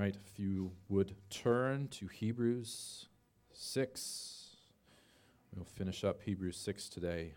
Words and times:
right, 0.00 0.16
if 0.16 0.38
you 0.38 0.72
would 0.88 1.14
turn 1.28 1.86
to 1.88 2.06
Hebrews 2.06 3.04
6, 3.52 4.56
we'll 5.54 5.66
finish 5.66 6.04
up 6.04 6.22
Hebrews 6.22 6.56
6 6.56 6.88
today. 6.88 7.34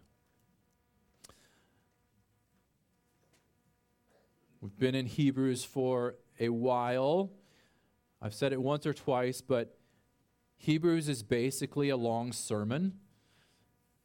We've 4.62 4.80
been 4.80 4.96
in 4.96 5.08
Hebrews 5.08 5.66
for 5.66 6.16
a 6.40 6.48
while. 6.48 7.32
I've 8.22 8.34
said 8.34 8.54
it 8.54 8.62
once 8.62 8.86
or 8.86 8.94
twice, 8.94 9.42
but 9.42 9.76
Hebrews 10.56 11.10
is 11.10 11.22
basically 11.22 11.90
a 11.90 11.98
long 11.98 12.32
sermon, 12.32 12.94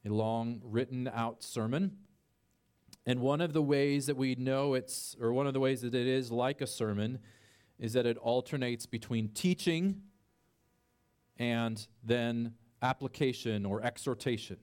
a 0.05 0.09
long 0.09 0.61
written 0.65 1.09
out 1.15 1.45
sermon. 1.45 1.97
And 3.07 3.21
one 3.21 3.41
of 3.41 3.53
the 3.53 3.63
ways 3.63 4.07
that 4.07 4.17
we 4.17 4.35
know 4.35 4.75
it's, 4.75 5.15
or 5.21 5.33
one 5.33 5.47
of 5.47 5.55
the 5.55 5.61
ways 5.61 5.83
that 5.83 5.95
it 5.95 6.09
is 6.09 6.33
like 6.33 6.61
a 6.61 6.67
sermon, 6.67 7.21
is 7.79 7.93
that 7.93 8.07
it 8.07 8.17
alternates 8.19 8.87
between 8.87 9.29
teaching 9.29 10.03
and 11.39 11.87
then 12.03 12.55
application 12.83 13.65
or 13.65 13.83
exhortation. 13.83 14.57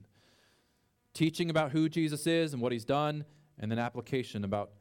Teaching 1.14 1.50
about 1.50 1.72
who 1.72 1.88
Jesus 1.88 2.28
is 2.28 2.54
and 2.54 2.62
what 2.62 2.72
he's 2.72 2.86
done, 2.86 3.24
and 3.58 3.72
then 3.72 3.80
application 3.80 4.44
about 4.44 4.72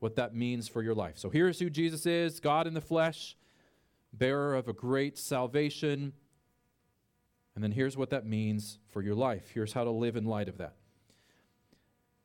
what 0.00 0.16
that 0.16 0.34
means 0.34 0.68
for 0.68 0.82
your 0.82 0.94
life. 0.94 1.16
So 1.16 1.30
here's 1.30 1.58
who 1.58 1.70
Jesus 1.70 2.06
is 2.06 2.40
God 2.40 2.66
in 2.66 2.74
the 2.74 2.80
flesh, 2.80 3.36
bearer 4.12 4.54
of 4.54 4.68
a 4.68 4.72
great 4.72 5.18
salvation. 5.18 6.12
And 7.54 7.64
then 7.64 7.72
here's 7.72 7.96
what 7.96 8.10
that 8.10 8.26
means 8.26 8.78
for 8.88 9.02
your 9.02 9.14
life. 9.14 9.50
Here's 9.52 9.72
how 9.72 9.84
to 9.84 9.90
live 9.90 10.16
in 10.16 10.24
light 10.24 10.48
of 10.48 10.58
that. 10.58 10.74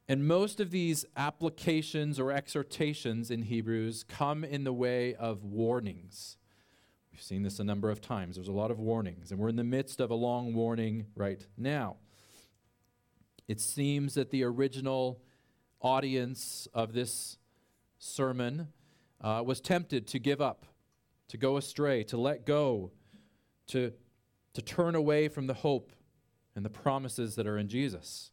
And 0.07 0.27
most 0.27 0.59
of 0.59 0.71
these 0.71 1.05
applications 1.15 2.19
or 2.19 2.31
exhortations 2.31 3.31
in 3.31 3.43
Hebrews 3.43 4.03
come 4.03 4.43
in 4.43 4.65
the 4.65 4.73
way 4.73 5.15
of 5.15 5.43
warnings. 5.43 6.37
We've 7.11 7.21
seen 7.21 7.43
this 7.43 7.59
a 7.59 7.63
number 7.63 7.89
of 7.89 8.01
times. 8.01 8.35
There's 8.35 8.47
a 8.47 8.51
lot 8.51 8.71
of 8.71 8.79
warnings, 8.79 9.31
and 9.31 9.39
we're 9.39 9.49
in 9.49 9.55
the 9.55 9.63
midst 9.63 10.01
of 10.01 10.09
a 10.09 10.15
long 10.15 10.53
warning 10.53 11.05
right 11.15 11.45
now. 11.57 11.97
It 13.47 13.61
seems 13.61 14.15
that 14.15 14.31
the 14.31 14.43
original 14.43 15.21
audience 15.79 16.67
of 16.73 16.93
this 16.93 17.37
sermon 17.99 18.69
uh, 19.21 19.43
was 19.45 19.61
tempted 19.61 20.07
to 20.07 20.19
give 20.19 20.41
up, 20.41 20.65
to 21.29 21.37
go 21.37 21.55
astray, 21.55 22.03
to 22.05 22.17
let 22.17 22.45
go, 22.45 22.91
to, 23.67 23.93
to 24.53 24.61
turn 24.61 24.95
away 24.95 25.27
from 25.27 25.47
the 25.47 25.53
hope 25.53 25.91
and 26.55 26.65
the 26.65 26.69
promises 26.69 27.35
that 27.35 27.47
are 27.47 27.57
in 27.57 27.67
Jesus. 27.69 28.31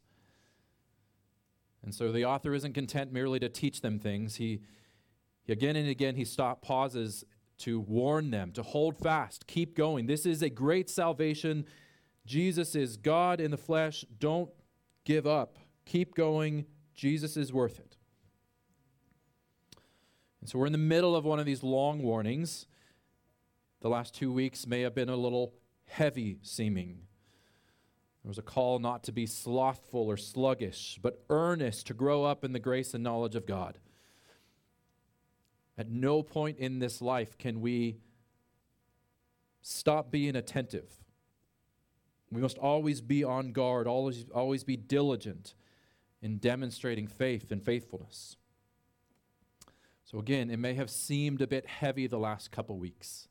And 1.83 1.95
so 1.95 2.13
the 2.13 2.25
author 2.25 2.55
isn't 2.55 2.75
content 2.75 3.13
merely 3.13 3.39
to 3.41 3.49
teach 3.49 3.81
them 3.81 3.99
things. 3.99 4.37
He, 4.37 4.61
he 5.43 5.53
again 5.53 5.77
and 5.77 5.89
again 5.89 6.17
he 6.17 6.25
stop 6.25 6.63
pauses 6.63 7.25
to 7.59 7.81
warn 7.81 8.31
them 8.31 8.53
to 8.53 8.63
hold 8.63 8.97
fast, 8.97 9.47
keep 9.47 9.77
going. 9.77 10.07
This 10.07 10.25
is 10.25 10.43
a 10.43 10.49
great 10.49 10.89
salvation. 10.89 11.67
Jesus 12.27 12.75
is 12.75 12.97
God 12.97 13.41
in 13.41 13.51
the 13.51 13.59
flesh. 13.59 14.05
Don't 14.19 14.51
give 15.05 15.27
up. 15.27 15.59
Keep 15.85 16.15
going. 16.15 16.65
Jesus 16.95 17.37
is 17.37 17.53
worth 17.53 17.79
it. 17.79 17.97
And 20.41 20.49
so 20.49 20.59
we're 20.59 20.67
in 20.67 20.73
the 20.73 20.79
middle 20.79 21.15
of 21.15 21.25
one 21.25 21.39
of 21.39 21.47
these 21.47 21.63
long 21.63 22.03
warnings. 22.03 22.67
The 23.83 23.91
last 23.91 24.15
two 24.15 24.33
weeks 24.33 24.67
may 24.67 24.81
have 24.83 24.95
been 24.95 25.09
a 25.09 25.17
little 25.17 25.55
heavy 25.87 26.39
seeming. 26.43 27.03
There 28.23 28.29
was 28.29 28.39
a 28.39 28.43
call 28.43 28.79
not 28.79 29.03
to 29.05 29.13
be 29.13 29.27
slothful 29.27 30.07
or 30.07 30.17
sluggish, 30.17 30.99
but 31.03 31.25
earnest 31.31 31.87
to 31.87 31.95
grow 31.95 32.25
up 32.25 32.45
in 32.45 32.53
the 32.53 32.59
grace 32.59 32.93
and 32.93 33.03
knowledge 33.03 33.35
of 33.35 33.47
God. 33.47 33.79
At 35.79 35.91
no 35.91 36.23
point 36.23 36.59
in 36.59 36.79
this 36.79 37.01
life 37.01 37.39
can 37.39 37.63
we 37.63 37.97
stop 39.63 40.11
being 40.11 40.37
attentive. 40.37 40.93
We 42.31 42.43
must 42.43 42.59
always 42.59 43.01
be 43.01 43.25
on 43.25 43.53
guard, 43.53 43.87
always, 43.87 44.27
always 44.35 44.65
be 44.65 44.77
diligent 44.77 45.55
in 46.21 46.37
demonstrating 46.37 47.07
faith 47.07 47.51
and 47.51 47.63
faithfulness. 47.63 48.37
So, 50.05 50.19
again, 50.19 50.51
it 50.51 50.59
may 50.59 50.75
have 50.75 50.91
seemed 50.91 51.41
a 51.41 51.47
bit 51.47 51.67
heavy 51.67 52.07
the 52.07 52.19
last 52.19 52.51
couple 52.51 52.79
weeks. 52.79 53.29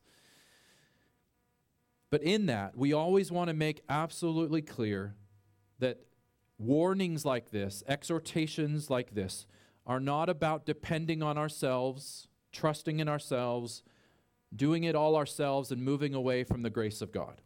But 2.09 2.23
in 2.23 2.47
that, 2.47 2.75
we 2.75 2.93
always 2.93 3.31
want 3.31 3.49
to 3.49 3.53
make 3.53 3.81
absolutely 3.87 4.61
clear 4.61 5.15
that 5.79 5.99
warnings 6.57 7.23
like 7.23 7.51
this, 7.51 7.83
exhortations 7.87 8.89
like 8.89 9.13
this, 9.13 9.45
are 9.85 9.99
not 9.99 10.29
about 10.29 10.65
depending 10.65 11.21
on 11.21 11.37
ourselves, 11.37 12.27
trusting 12.51 12.99
in 12.99 13.07
ourselves, 13.07 13.83
doing 14.55 14.83
it 14.83 14.95
all 14.95 15.15
ourselves, 15.15 15.71
and 15.71 15.83
moving 15.83 16.13
away 16.13 16.43
from 16.43 16.63
the 16.63 16.69
grace 16.69 17.01
of 17.01 17.11
God. 17.11 17.41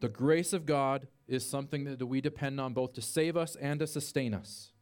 The 0.00 0.08
grace 0.08 0.52
of 0.52 0.66
God 0.66 1.08
is 1.26 1.48
something 1.48 1.84
that 1.84 2.06
we 2.06 2.20
depend 2.20 2.60
on 2.60 2.72
both 2.72 2.92
to 2.94 3.02
save 3.02 3.36
us 3.36 3.56
and 3.56 3.80
to 3.80 3.86
sustain 3.86 4.34
us. 4.34 4.72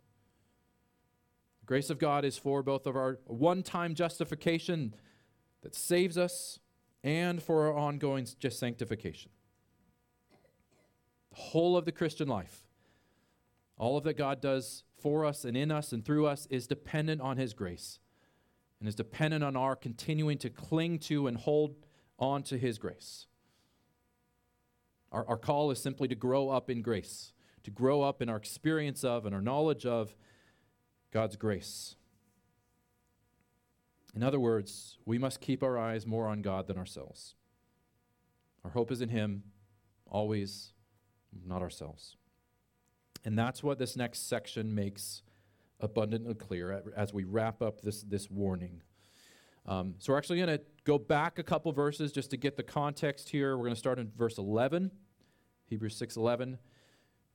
The 1.60 1.66
grace 1.66 1.88
of 1.88 1.98
God 1.98 2.24
is 2.24 2.36
for 2.36 2.62
both 2.62 2.86
of 2.86 2.96
our 2.96 3.20
one 3.26 3.62
time 3.62 3.94
justification 3.94 4.94
that 5.62 5.74
saves 5.74 6.18
us 6.18 6.58
and 7.04 7.40
for 7.40 7.66
our 7.66 7.74
ongoing 7.74 8.26
just 8.40 8.58
sanctification. 8.58 9.30
The 11.30 11.36
whole 11.36 11.76
of 11.76 11.84
the 11.84 11.92
Christian 11.92 12.26
life, 12.26 12.66
all 13.76 13.98
of 13.98 14.04
that 14.04 14.16
God 14.16 14.40
does 14.40 14.84
for 15.00 15.26
us 15.26 15.44
and 15.44 15.56
in 15.56 15.70
us 15.70 15.92
and 15.92 16.02
through 16.02 16.26
us, 16.26 16.48
is 16.50 16.66
dependent 16.66 17.20
on 17.20 17.36
His 17.36 17.52
grace 17.52 18.00
and 18.80 18.88
is 18.88 18.94
dependent 18.94 19.44
on 19.44 19.54
our 19.54 19.76
continuing 19.76 20.38
to 20.38 20.50
cling 20.50 20.98
to 21.00 21.26
and 21.26 21.36
hold 21.36 21.76
on 22.18 22.42
to 22.44 22.56
His 22.56 22.78
grace. 22.78 23.26
Our, 25.12 25.28
our 25.28 25.36
call 25.36 25.70
is 25.70 25.80
simply 25.80 26.08
to 26.08 26.14
grow 26.14 26.48
up 26.48 26.70
in 26.70 26.80
grace, 26.80 27.34
to 27.64 27.70
grow 27.70 28.00
up 28.00 28.22
in 28.22 28.30
our 28.30 28.36
experience 28.36 29.04
of 29.04 29.26
and 29.26 29.34
our 29.34 29.42
knowledge 29.42 29.84
of 29.84 30.16
God's 31.12 31.36
grace. 31.36 31.96
In 34.14 34.22
other 34.22 34.38
words, 34.38 34.98
we 35.04 35.18
must 35.18 35.40
keep 35.40 35.62
our 35.62 35.76
eyes 35.76 36.06
more 36.06 36.28
on 36.28 36.40
God 36.40 36.68
than 36.68 36.78
ourselves. 36.78 37.34
Our 38.64 38.70
hope 38.70 38.92
is 38.92 39.00
in 39.00 39.08
Him, 39.08 39.42
always, 40.06 40.72
not 41.46 41.62
ourselves. 41.62 42.16
And 43.24 43.38
that's 43.38 43.62
what 43.62 43.78
this 43.78 43.96
next 43.96 44.28
section 44.28 44.74
makes 44.74 45.22
abundantly 45.80 46.34
clear 46.34 46.82
as 46.96 47.12
we 47.12 47.24
wrap 47.24 47.60
up 47.60 47.80
this, 47.80 48.02
this 48.02 48.30
warning. 48.30 48.82
Um, 49.66 49.94
so 49.98 50.12
we're 50.12 50.18
actually 50.18 50.38
going 50.38 50.58
to 50.58 50.64
go 50.84 50.98
back 50.98 51.38
a 51.38 51.42
couple 51.42 51.72
verses 51.72 52.12
just 52.12 52.30
to 52.30 52.36
get 52.36 52.56
the 52.56 52.62
context 52.62 53.30
here. 53.30 53.56
We're 53.56 53.64
going 53.64 53.74
to 53.74 53.78
start 53.78 53.98
in 53.98 54.12
verse 54.16 54.38
11, 54.38 54.90
Hebrews 55.66 55.96
6 55.96 56.16
11. 56.16 56.58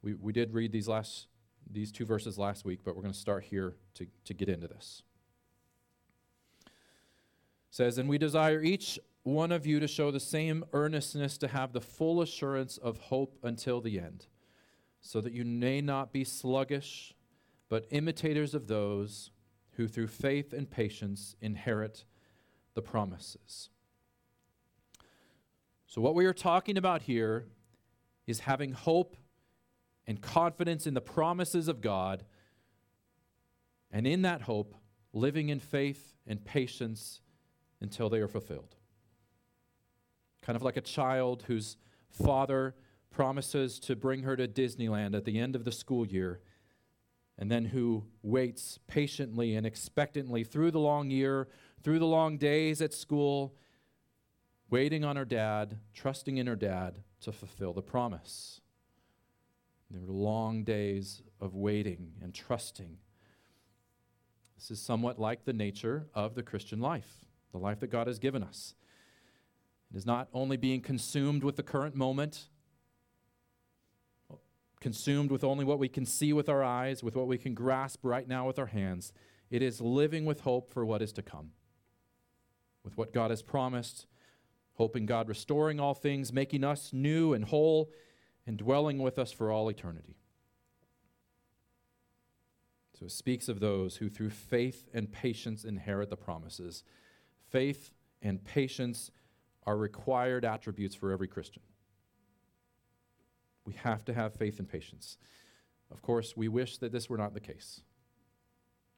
We, 0.01 0.13
we 0.13 0.31
did 0.31 0.53
read 0.53 0.71
these 0.71 0.87
last 0.87 1.27
these 1.71 1.91
two 1.91 2.05
verses 2.05 2.37
last 2.37 2.65
week, 2.65 2.79
but 2.83 2.95
we're 2.95 3.01
going 3.01 3.13
to 3.13 3.19
start 3.19 3.43
here 3.43 3.75
to, 3.93 4.07
to 4.25 4.33
get 4.33 4.49
into 4.49 4.67
this 4.67 5.03
says, 7.69 7.97
And 7.97 8.09
we 8.09 8.17
desire 8.17 8.61
each 8.61 8.99
one 9.23 9.51
of 9.51 9.65
you 9.65 9.79
to 9.79 9.87
show 9.87 10.11
the 10.11 10.19
same 10.19 10.63
earnestness 10.73 11.37
to 11.39 11.47
have 11.47 11.73
the 11.73 11.81
full 11.81 12.21
assurance 12.21 12.77
of 12.77 12.97
hope 12.97 13.37
until 13.43 13.81
the 13.81 13.99
end, 13.99 14.27
so 15.01 15.21
that 15.21 15.33
you 15.33 15.45
may 15.45 15.81
not 15.81 16.11
be 16.11 16.23
sluggish, 16.23 17.13
but 17.69 17.85
imitators 17.91 18.53
of 18.53 18.67
those 18.67 19.31
who 19.73 19.87
through 19.87 20.07
faith 20.07 20.51
and 20.53 20.69
patience 20.69 21.35
inherit 21.41 22.05
the 22.73 22.81
promises. 22.81 23.69
So, 25.85 26.01
what 26.01 26.15
we 26.15 26.25
are 26.25 26.33
talking 26.33 26.77
about 26.77 27.03
here 27.03 27.47
is 28.27 28.41
having 28.41 28.73
hope 28.73 29.15
and 30.05 30.21
confidence 30.21 30.85
in 30.85 30.93
the 30.93 31.01
promises 31.01 31.67
of 31.67 31.81
God, 31.81 32.25
and 33.91 34.05
in 34.05 34.21
that 34.23 34.41
hope, 34.41 34.75
living 35.13 35.49
in 35.49 35.59
faith 35.59 36.15
and 36.27 36.43
patience 36.43 37.21
until 37.81 38.09
they 38.09 38.19
are 38.19 38.27
fulfilled. 38.27 38.75
Kind 40.41 40.55
of 40.55 40.63
like 40.63 40.77
a 40.77 40.81
child 40.81 41.43
whose 41.47 41.77
father 42.09 42.75
promises 43.11 43.79
to 43.79 43.95
bring 43.95 44.23
her 44.23 44.35
to 44.35 44.47
Disneyland 44.47 45.15
at 45.15 45.25
the 45.25 45.39
end 45.39 45.55
of 45.55 45.65
the 45.65 45.71
school 45.71 46.05
year, 46.05 46.41
and 47.37 47.51
then 47.51 47.65
who 47.65 48.03
waits 48.21 48.79
patiently 48.87 49.55
and 49.55 49.65
expectantly 49.65 50.43
through 50.43 50.71
the 50.71 50.79
long 50.79 51.09
year, 51.09 51.47
through 51.83 51.99
the 51.99 52.05
long 52.05 52.37
days 52.37 52.81
at 52.81 52.93
school, 52.93 53.55
waiting 54.69 55.03
on 55.03 55.15
her 55.15 55.25
dad, 55.25 55.77
trusting 55.93 56.37
in 56.37 56.47
her 56.47 56.55
dad 56.55 56.99
to 57.21 57.31
fulfill 57.31 57.73
the 57.73 57.81
promise. 57.81 58.61
There 59.89 60.01
were 60.01 60.13
long 60.13 60.63
days 60.63 61.23
of 61.41 61.55
waiting 61.55 62.13
and 62.21 62.33
trusting. 62.33 62.97
This 64.55 64.71
is 64.71 64.79
somewhat 64.81 65.17
like 65.17 65.45
the 65.45 65.53
nature 65.53 66.07
of 66.13 66.35
the 66.35 66.43
Christian 66.43 66.79
life 66.79 67.25
the 67.51 67.57
life 67.57 67.79
that 67.79 67.87
God 67.89 68.07
has 68.07 68.19
given 68.19 68.43
us. 68.43 68.75
It 69.91 69.97
is 69.97 70.05
not 70.05 70.27
only 70.33 70.57
being 70.57 70.81
consumed 70.81 71.43
with 71.43 71.55
the 71.55 71.63
current 71.63 71.95
moment, 71.95 72.47
consumed 74.79 75.31
with 75.31 75.43
only 75.43 75.65
what 75.65 75.79
we 75.79 75.89
can 75.89 76.05
see 76.05 76.31
with 76.31 76.47
our 76.47 76.63
eyes, 76.63 77.03
with 77.03 77.15
what 77.15 77.27
we 77.27 77.37
can 77.37 77.53
grasp 77.53 77.99
right 78.03 78.27
now 78.27 78.47
with 78.47 78.59
our 78.59 78.67
hands. 78.67 79.11
It 79.49 79.61
is 79.61 79.81
living 79.81 80.25
with 80.25 80.41
hope 80.41 80.71
for 80.71 80.85
what 80.85 81.01
is 81.01 81.11
to 81.13 81.21
come, 81.21 81.51
with 82.83 82.97
what 82.97 83.13
God 83.13 83.31
has 83.31 83.41
promised, 83.41 84.05
hoping 84.75 85.05
God 85.05 85.27
restoring 85.27 85.79
all 85.79 85.93
things, 85.93 86.31
making 86.31 86.63
us 86.63 86.93
new 86.93 87.33
and 87.33 87.45
whole, 87.45 87.91
and 88.45 88.57
dwelling 88.57 88.99
with 88.99 89.19
us 89.19 89.31
for 89.31 89.51
all 89.51 89.69
eternity. 89.69 90.15
So 92.97 93.05
it 93.05 93.11
speaks 93.11 93.49
of 93.49 93.59
those 93.59 93.97
who 93.97 94.09
through 94.09 94.31
faith 94.31 94.89
and 94.93 95.11
patience 95.11 95.63
inherit 95.63 96.09
the 96.09 96.17
promises. 96.17 96.83
Faith 97.49 97.91
and 98.21 98.43
patience 98.43 99.11
are 99.65 99.77
required 99.77 100.45
attributes 100.45 100.95
for 100.95 101.11
every 101.11 101.27
Christian. 101.27 101.63
We 103.65 103.73
have 103.73 104.03
to 104.05 104.13
have 104.13 104.33
faith 104.33 104.59
and 104.59 104.67
patience. 104.67 105.17
Of 105.91 106.01
course, 106.01 106.35
we 106.35 106.47
wish 106.47 106.77
that 106.77 106.91
this 106.91 107.09
were 107.09 107.17
not 107.17 107.33
the 107.33 107.39
case. 107.39 107.81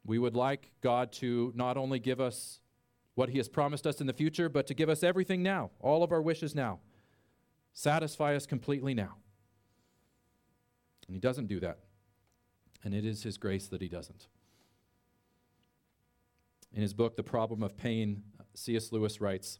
We 0.05 0.17
would 0.17 0.35
like 0.35 0.71
God 0.81 1.11
to 1.13 1.51
not 1.55 1.77
only 1.77 1.99
give 1.99 2.19
us 2.19 2.59
what 3.15 3.29
He 3.29 3.37
has 3.37 3.49
promised 3.49 3.85
us 3.85 4.01
in 4.01 4.07
the 4.07 4.13
future, 4.13 4.49
but 4.49 4.67
to 4.67 4.73
give 4.73 4.89
us 4.89 5.03
everything 5.03 5.43
now, 5.43 5.71
all 5.79 6.03
of 6.03 6.11
our 6.11 6.21
wishes 6.21 6.55
now. 6.55 6.79
Satisfy 7.73 8.35
us 8.35 8.45
completely 8.45 8.93
now. 8.93 9.15
And 11.07 11.15
He 11.15 11.19
doesn't 11.19 11.47
do 11.47 11.59
that. 11.59 11.79
And 12.83 12.93
it 12.93 13.05
is 13.05 13.23
His 13.23 13.37
grace 13.37 13.67
that 13.67 13.81
He 13.81 13.87
doesn't. 13.87 14.27
In 16.73 16.81
his 16.81 16.93
book, 16.93 17.17
The 17.17 17.23
Problem 17.23 17.63
of 17.63 17.75
Pain, 17.75 18.23
C.S. 18.55 18.91
Lewis 18.91 19.21
writes 19.21 19.59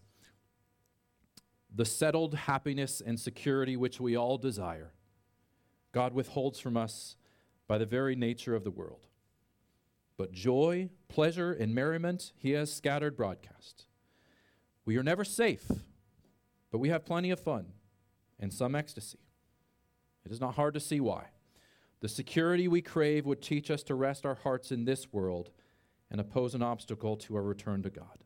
The 1.74 1.86
settled 1.86 2.36
happiness 2.36 3.02
and 3.06 3.20
security 3.20 3.76
which 3.76 4.00
we 4.00 4.16
all 4.16 4.38
desire, 4.38 4.94
God 5.92 6.14
withholds 6.14 6.60
from 6.60 6.78
us 6.78 7.16
by 7.68 7.78
the 7.78 7.86
very 7.86 8.16
nature 8.16 8.56
of 8.56 8.64
the 8.64 8.72
world. 8.72 9.08
But 10.18 10.32
joy, 10.32 10.90
pleasure, 11.08 11.52
and 11.52 11.74
merriment 11.74 12.34
he 12.38 12.52
has 12.52 12.72
scattered 12.72 13.16
broadcast. 13.16 13.86
We 14.86 14.98
are 14.98 15.04
never 15.04 15.24
safe, 15.24 15.72
but 16.72 16.80
we 16.80 16.90
have 16.90 17.06
plenty 17.06 17.32
of 17.32 17.40
fun 17.40 17.68
and 18.40 18.54
some 18.54 18.76
ecstasy. 18.76 19.20
It 20.26 20.32
is 20.32 20.42
not 20.42 20.56
hard 20.56 20.74
to 20.74 20.80
see 20.80 21.00
why. 21.00 21.28
The 22.02 22.10
security 22.10 22.68
we 22.68 22.82
crave 22.82 23.26
would 23.26 23.42
teach 23.42 23.70
us 23.70 23.84
to 23.84 23.96
rest 23.96 24.26
our 24.26 24.36
hearts 24.36 24.72
in 24.72 24.86
this 24.86 25.14
world 25.14 25.52
and 26.10 26.20
oppose 26.20 26.56
an 26.56 26.62
obstacle 26.62 27.16
to 27.16 27.36
our 27.36 27.44
return 27.44 27.84
to 27.84 27.90
God. 27.90 28.24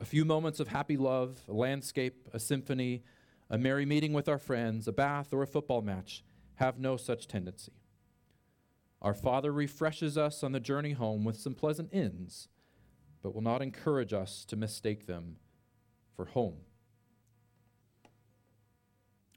A 0.00 0.06
few 0.06 0.24
moments 0.24 0.60
of 0.60 0.68
happy 0.68 0.96
love, 0.96 1.42
a 1.46 1.52
landscape, 1.52 2.26
a 2.32 2.40
symphony, 2.40 3.04
a 3.50 3.58
merry 3.58 3.84
meeting 3.84 4.14
with 4.14 4.28
our 4.28 4.38
friends, 4.38 4.88
a 4.88 4.92
bath, 4.92 5.32
or 5.32 5.42
a 5.42 5.46
football 5.46 5.82
match 5.82 6.24
have 6.54 6.78
no 6.78 6.96
such 6.96 7.28
tendency. 7.28 7.72
Our 9.02 9.12
Father 9.12 9.52
refreshes 9.52 10.16
us 10.16 10.42
on 10.42 10.52
the 10.52 10.60
journey 10.60 10.92
home 10.92 11.24
with 11.24 11.36
some 11.36 11.54
pleasant 11.54 11.92
inns, 11.92 12.48
but 13.22 13.34
will 13.34 13.42
not 13.42 13.60
encourage 13.60 14.14
us 14.14 14.44
to 14.46 14.56
mistake 14.56 15.06
them 15.06 15.36
for 16.16 16.26
home. 16.26 16.56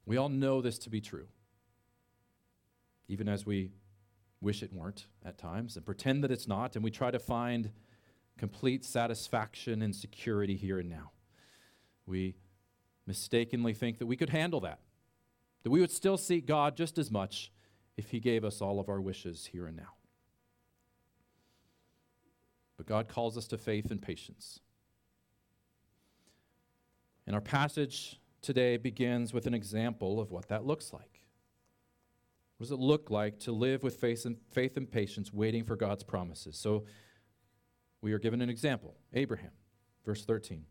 We 0.05 0.15
all 0.15 0.29
know 0.29 0.61
this 0.61 0.77
to 0.79 0.89
be 0.89 1.01
true, 1.01 1.27
even 3.07 3.27
as 3.27 3.45
we 3.45 3.71
wish 4.39 4.63
it 4.63 4.73
weren't 4.73 5.07
at 5.25 5.37
times 5.37 5.75
and 5.75 5.85
pretend 5.85 6.23
that 6.23 6.31
it's 6.31 6.47
not, 6.47 6.75
and 6.75 6.83
we 6.83 6.91
try 6.91 7.11
to 7.11 7.19
find 7.19 7.71
complete 8.37 8.83
satisfaction 8.83 9.81
and 9.81 9.95
security 9.95 10.55
here 10.55 10.79
and 10.79 10.89
now. 10.89 11.11
We 12.05 12.35
mistakenly 13.05 13.73
think 13.73 13.99
that 13.99 14.05
we 14.05 14.17
could 14.17 14.29
handle 14.29 14.59
that, 14.61 14.79
that 15.63 15.69
we 15.69 15.79
would 15.79 15.91
still 15.91 16.17
seek 16.17 16.45
God 16.45 16.75
just 16.75 16.97
as 16.97 17.11
much 17.11 17.51
if 17.97 18.09
He 18.09 18.19
gave 18.19 18.43
us 18.43 18.61
all 18.61 18.79
of 18.79 18.89
our 18.89 19.01
wishes 19.01 19.45
here 19.45 19.67
and 19.67 19.77
now. 19.77 19.93
But 22.77 22.87
God 22.87 23.07
calls 23.07 23.37
us 23.37 23.47
to 23.47 23.57
faith 23.57 23.91
and 23.91 24.01
patience. 24.01 24.59
And 27.25 27.35
our 27.35 27.41
passage 27.41 28.19
today 28.41 28.77
begins 28.77 29.33
with 29.33 29.47
an 29.47 29.53
example 29.53 30.19
of 30.19 30.31
what 30.31 30.49
that 30.49 30.65
looks 30.65 30.91
like. 30.91 31.23
What 32.57 32.65
does 32.65 32.71
it 32.71 32.79
look 32.79 33.09
like 33.09 33.39
to 33.41 33.51
live 33.51 33.83
with 33.83 33.95
faith 33.95 34.25
and, 34.25 34.37
faith 34.51 34.77
and 34.77 34.89
patience, 34.89 35.33
waiting 35.33 35.63
for 35.63 35.75
God's 35.75 36.03
promises? 36.03 36.57
So 36.57 36.85
we 38.03 38.11
are 38.11 38.19
given 38.19 38.41
an 38.41 38.49
example 38.49 38.95
Abraham, 39.13 39.51
verse 40.05 40.25
13. 40.25 40.65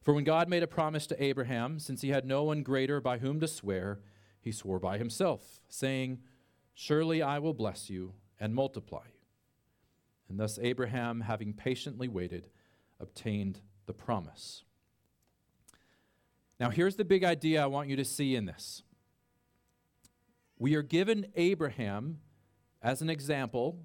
For 0.00 0.14
when 0.14 0.24
God 0.24 0.48
made 0.48 0.62
a 0.62 0.68
promise 0.68 1.06
to 1.08 1.22
Abraham, 1.22 1.80
since 1.80 2.00
he 2.00 2.10
had 2.10 2.24
no 2.24 2.44
one 2.44 2.62
greater 2.62 3.00
by 3.00 3.18
whom 3.18 3.40
to 3.40 3.48
swear, 3.48 4.00
he 4.40 4.52
swore 4.52 4.78
by 4.78 4.96
himself, 4.96 5.60
saying, 5.68 6.20
Surely 6.72 7.20
I 7.20 7.40
will 7.40 7.52
bless 7.52 7.90
you 7.90 8.14
and 8.38 8.54
multiply 8.54 9.02
you. 9.06 9.20
And 10.28 10.38
thus 10.38 10.58
Abraham, 10.62 11.22
having 11.22 11.52
patiently 11.52 12.06
waited, 12.06 12.48
obtained 13.00 13.60
the 13.86 13.92
promise. 13.92 14.62
Now, 16.60 16.70
here's 16.70 16.96
the 16.96 17.04
big 17.04 17.24
idea 17.24 17.62
I 17.62 17.66
want 17.66 17.88
you 17.88 17.96
to 17.96 18.04
see 18.04 18.36
in 18.36 18.46
this. 18.46 18.82
We 20.58 20.76
are 20.76 20.82
given 20.82 21.26
Abraham 21.34 22.20
as 22.80 23.02
an 23.02 23.10
example 23.10 23.80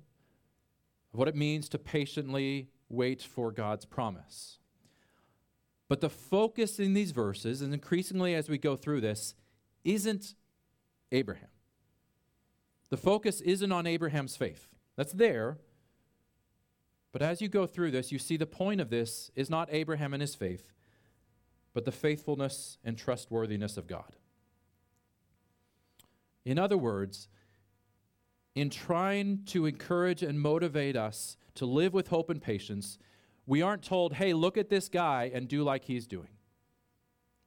of 1.14 1.20
what 1.20 1.28
it 1.28 1.36
means 1.36 1.70
to 1.70 1.78
patiently 1.78 2.70
wait 2.90 3.22
for 3.22 3.52
God's 3.52 3.86
promise. 3.86 4.60
But 5.88 6.02
the 6.02 6.10
focus 6.10 6.80
in 6.80 6.94
these 6.94 7.12
verses, 7.12 7.62
and 7.62 7.74
increasingly 7.74 8.34
as 8.34 8.50
we 8.50 8.58
go 8.58 8.76
through 8.76 9.02
this, 9.02 9.36
isn't 9.84 10.34
Abraham. 11.12 11.50
The 12.90 12.98
focus 12.98 13.42
isn't 13.42 13.72
on 13.72 13.86
Abraham's 13.86 14.36
faith. 14.36 14.68
That's 14.96 15.14
there. 15.14 15.58
But 17.12 17.22
as 17.22 17.42
you 17.42 17.48
go 17.48 17.68
through 17.68 17.92
this, 17.92 18.12
you 18.12 18.18
see 18.18 18.38
the 18.38 18.46
point 18.46 18.82
of 18.82 18.90
this 18.90 19.30
is 19.36 19.50
not 19.50 19.70
Abraham 19.72 20.14
and 20.14 20.22
his 20.22 20.34
faith, 20.34 20.74
but 21.74 21.86
the 21.86 21.92
faithfulness 21.92 22.80
and 22.84 22.98
trustworthiness 22.98 23.78
of 23.78 23.88
God. 23.88 24.16
In 26.44 26.58
other 26.58 26.78
words, 26.78 27.28
in 28.56 28.70
trying 28.70 29.44
to 29.46 29.66
encourage 29.66 30.22
and 30.22 30.40
motivate 30.40 30.96
us 30.96 31.38
to 31.56 31.66
live 31.66 31.94
with 31.94 32.08
hope 32.10 32.30
and 32.30 32.42
patience, 32.42 32.98
we 33.46 33.62
aren't 33.62 33.84
told, 33.84 34.14
hey, 34.14 34.34
look 34.34 34.58
at 34.58 34.70
this 34.70 34.90
guy 34.90 35.32
and 35.34 35.48
do 35.48 35.64
like 35.64 35.86
he's 35.86 36.08
doing. 36.08 36.30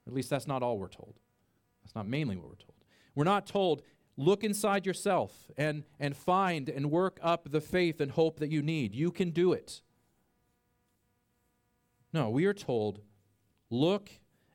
At 0.06 0.12
least 0.12 0.30
that's 0.30 0.46
not 0.46 0.62
all 0.62 0.78
we're 0.78 0.88
told. 0.88 1.14
That's 1.82 1.94
not 1.94 2.06
mainly 2.06 2.36
what 2.36 2.48
we're 2.48 2.54
told. 2.56 2.74
We're 3.14 3.24
not 3.24 3.46
told, 3.46 3.82
look 4.16 4.44
inside 4.44 4.84
yourself 4.86 5.32
and, 5.56 5.84
and 5.98 6.16
find 6.16 6.68
and 6.68 6.90
work 6.90 7.18
up 7.22 7.50
the 7.50 7.60
faith 7.60 8.00
and 8.00 8.10
hope 8.10 8.38
that 8.40 8.50
you 8.50 8.62
need. 8.62 8.94
You 8.94 9.10
can 9.10 9.30
do 9.30 9.52
it. 9.52 9.80
No, 12.12 12.30
we 12.30 12.46
are 12.46 12.54
told, 12.54 13.00
look 13.70 14.10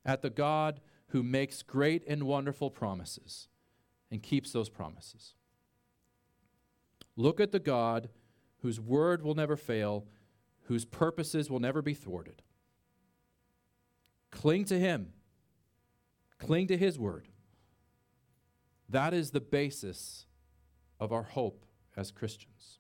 at 0.06 0.22
the 0.22 0.30
God 0.30 0.80
who 1.08 1.24
makes 1.24 1.62
great 1.62 2.04
and 2.08 2.24
wonderful 2.24 2.70
promises 2.70 3.48
and 4.10 4.24
keeps 4.24 4.52
those 4.52 4.70
promises. 4.70 5.36
Look 7.22 7.40
at 7.40 7.52
the 7.52 7.60
God 7.60 8.10
whose 8.64 8.80
word 8.80 9.22
will 9.22 9.36
never 9.36 9.56
fail, 9.56 10.08
whose 10.64 10.86
purposes 10.86 11.52
will 11.52 11.60
never 11.60 11.84
be 11.84 11.94
thwarted. 11.94 12.42
Cling 14.32 14.66
to 14.66 14.80
him, 14.80 15.14
cling 16.40 16.66
to 16.66 16.78
his 16.78 16.98
word. 16.98 17.28
That 18.90 19.14
is 19.14 19.30
the 19.30 19.40
basis 19.40 20.26
of 21.00 21.12
our 21.12 21.22
hope 21.22 21.64
as 21.96 22.10
Christians. 22.10 22.80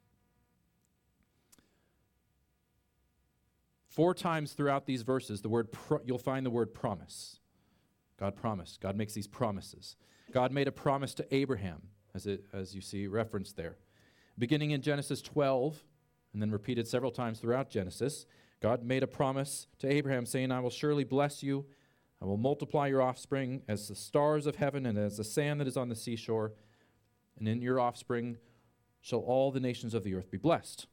Four 3.85 4.15
times 4.15 4.53
throughout 4.53 4.87
these 4.87 5.03
verses, 5.03 5.41
the 5.41 5.49
word 5.49 5.71
pro- 5.71 6.01
you'll 6.03 6.17
find 6.17 6.43
the 6.43 6.49
word 6.49 6.73
promise. 6.73 7.37
God 8.17 8.35
promised. 8.35 8.81
God 8.81 8.95
makes 8.95 9.13
these 9.13 9.27
promises. 9.27 9.97
God 10.31 10.51
made 10.51 10.67
a 10.67 10.71
promise 10.71 11.13
to 11.15 11.35
Abraham, 11.35 11.83
as, 12.15 12.25
it, 12.25 12.45
as 12.51 12.73
you 12.73 12.81
see 12.81 13.05
referenced 13.05 13.55
there. 13.55 13.77
Beginning 14.37 14.71
in 14.71 14.81
Genesis 14.81 15.21
12, 15.21 15.83
and 16.33 16.41
then 16.41 16.51
repeated 16.51 16.87
several 16.87 17.11
times 17.11 17.39
throughout 17.39 17.69
Genesis, 17.69 18.25
God 18.61 18.83
made 18.83 19.03
a 19.03 19.07
promise 19.07 19.67
to 19.79 19.91
Abraham, 19.91 20.25
saying, 20.25 20.51
I 20.51 20.59
will 20.59 20.69
surely 20.69 21.03
bless 21.03 21.43
you 21.43 21.65
I 22.21 22.25
will 22.25 22.37
multiply 22.37 22.87
your 22.87 23.01
offspring 23.01 23.63
as 23.67 23.87
the 23.87 23.95
stars 23.95 24.45
of 24.45 24.57
heaven 24.57 24.85
and 24.85 24.97
as 24.97 25.17
the 25.17 25.23
sand 25.23 25.59
that 25.59 25.67
is 25.67 25.75
on 25.75 25.89
the 25.89 25.95
seashore, 25.95 26.53
and 27.37 27.47
in 27.47 27.61
your 27.61 27.79
offspring 27.79 28.37
shall 29.01 29.19
all 29.19 29.51
the 29.51 29.59
nations 29.59 29.95
of 29.95 30.03
the 30.03 30.13
earth 30.13 30.29
be 30.29 30.37
blessed. 30.37 30.85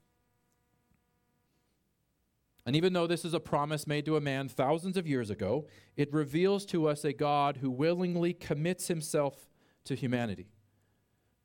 And 2.65 2.75
even 2.75 2.95
though 2.95 3.07
this 3.07 3.27
is 3.27 3.35
a 3.35 3.41
promise 3.41 3.87
made 3.87 4.07
to 4.07 4.17
a 4.17 4.21
man 4.21 4.49
thousands 4.49 4.97
of 4.97 5.07
years 5.07 5.29
ago, 5.29 5.67
it 5.97 6.13
reveals 6.13 6.65
to 6.67 6.89
us 6.89 7.05
a 7.05 7.13
God 7.13 7.59
who 7.59 7.71
willingly 7.71 8.33
commits 8.33 8.89
himself 8.89 9.49
to 9.85 9.95
humanity, 9.95 10.49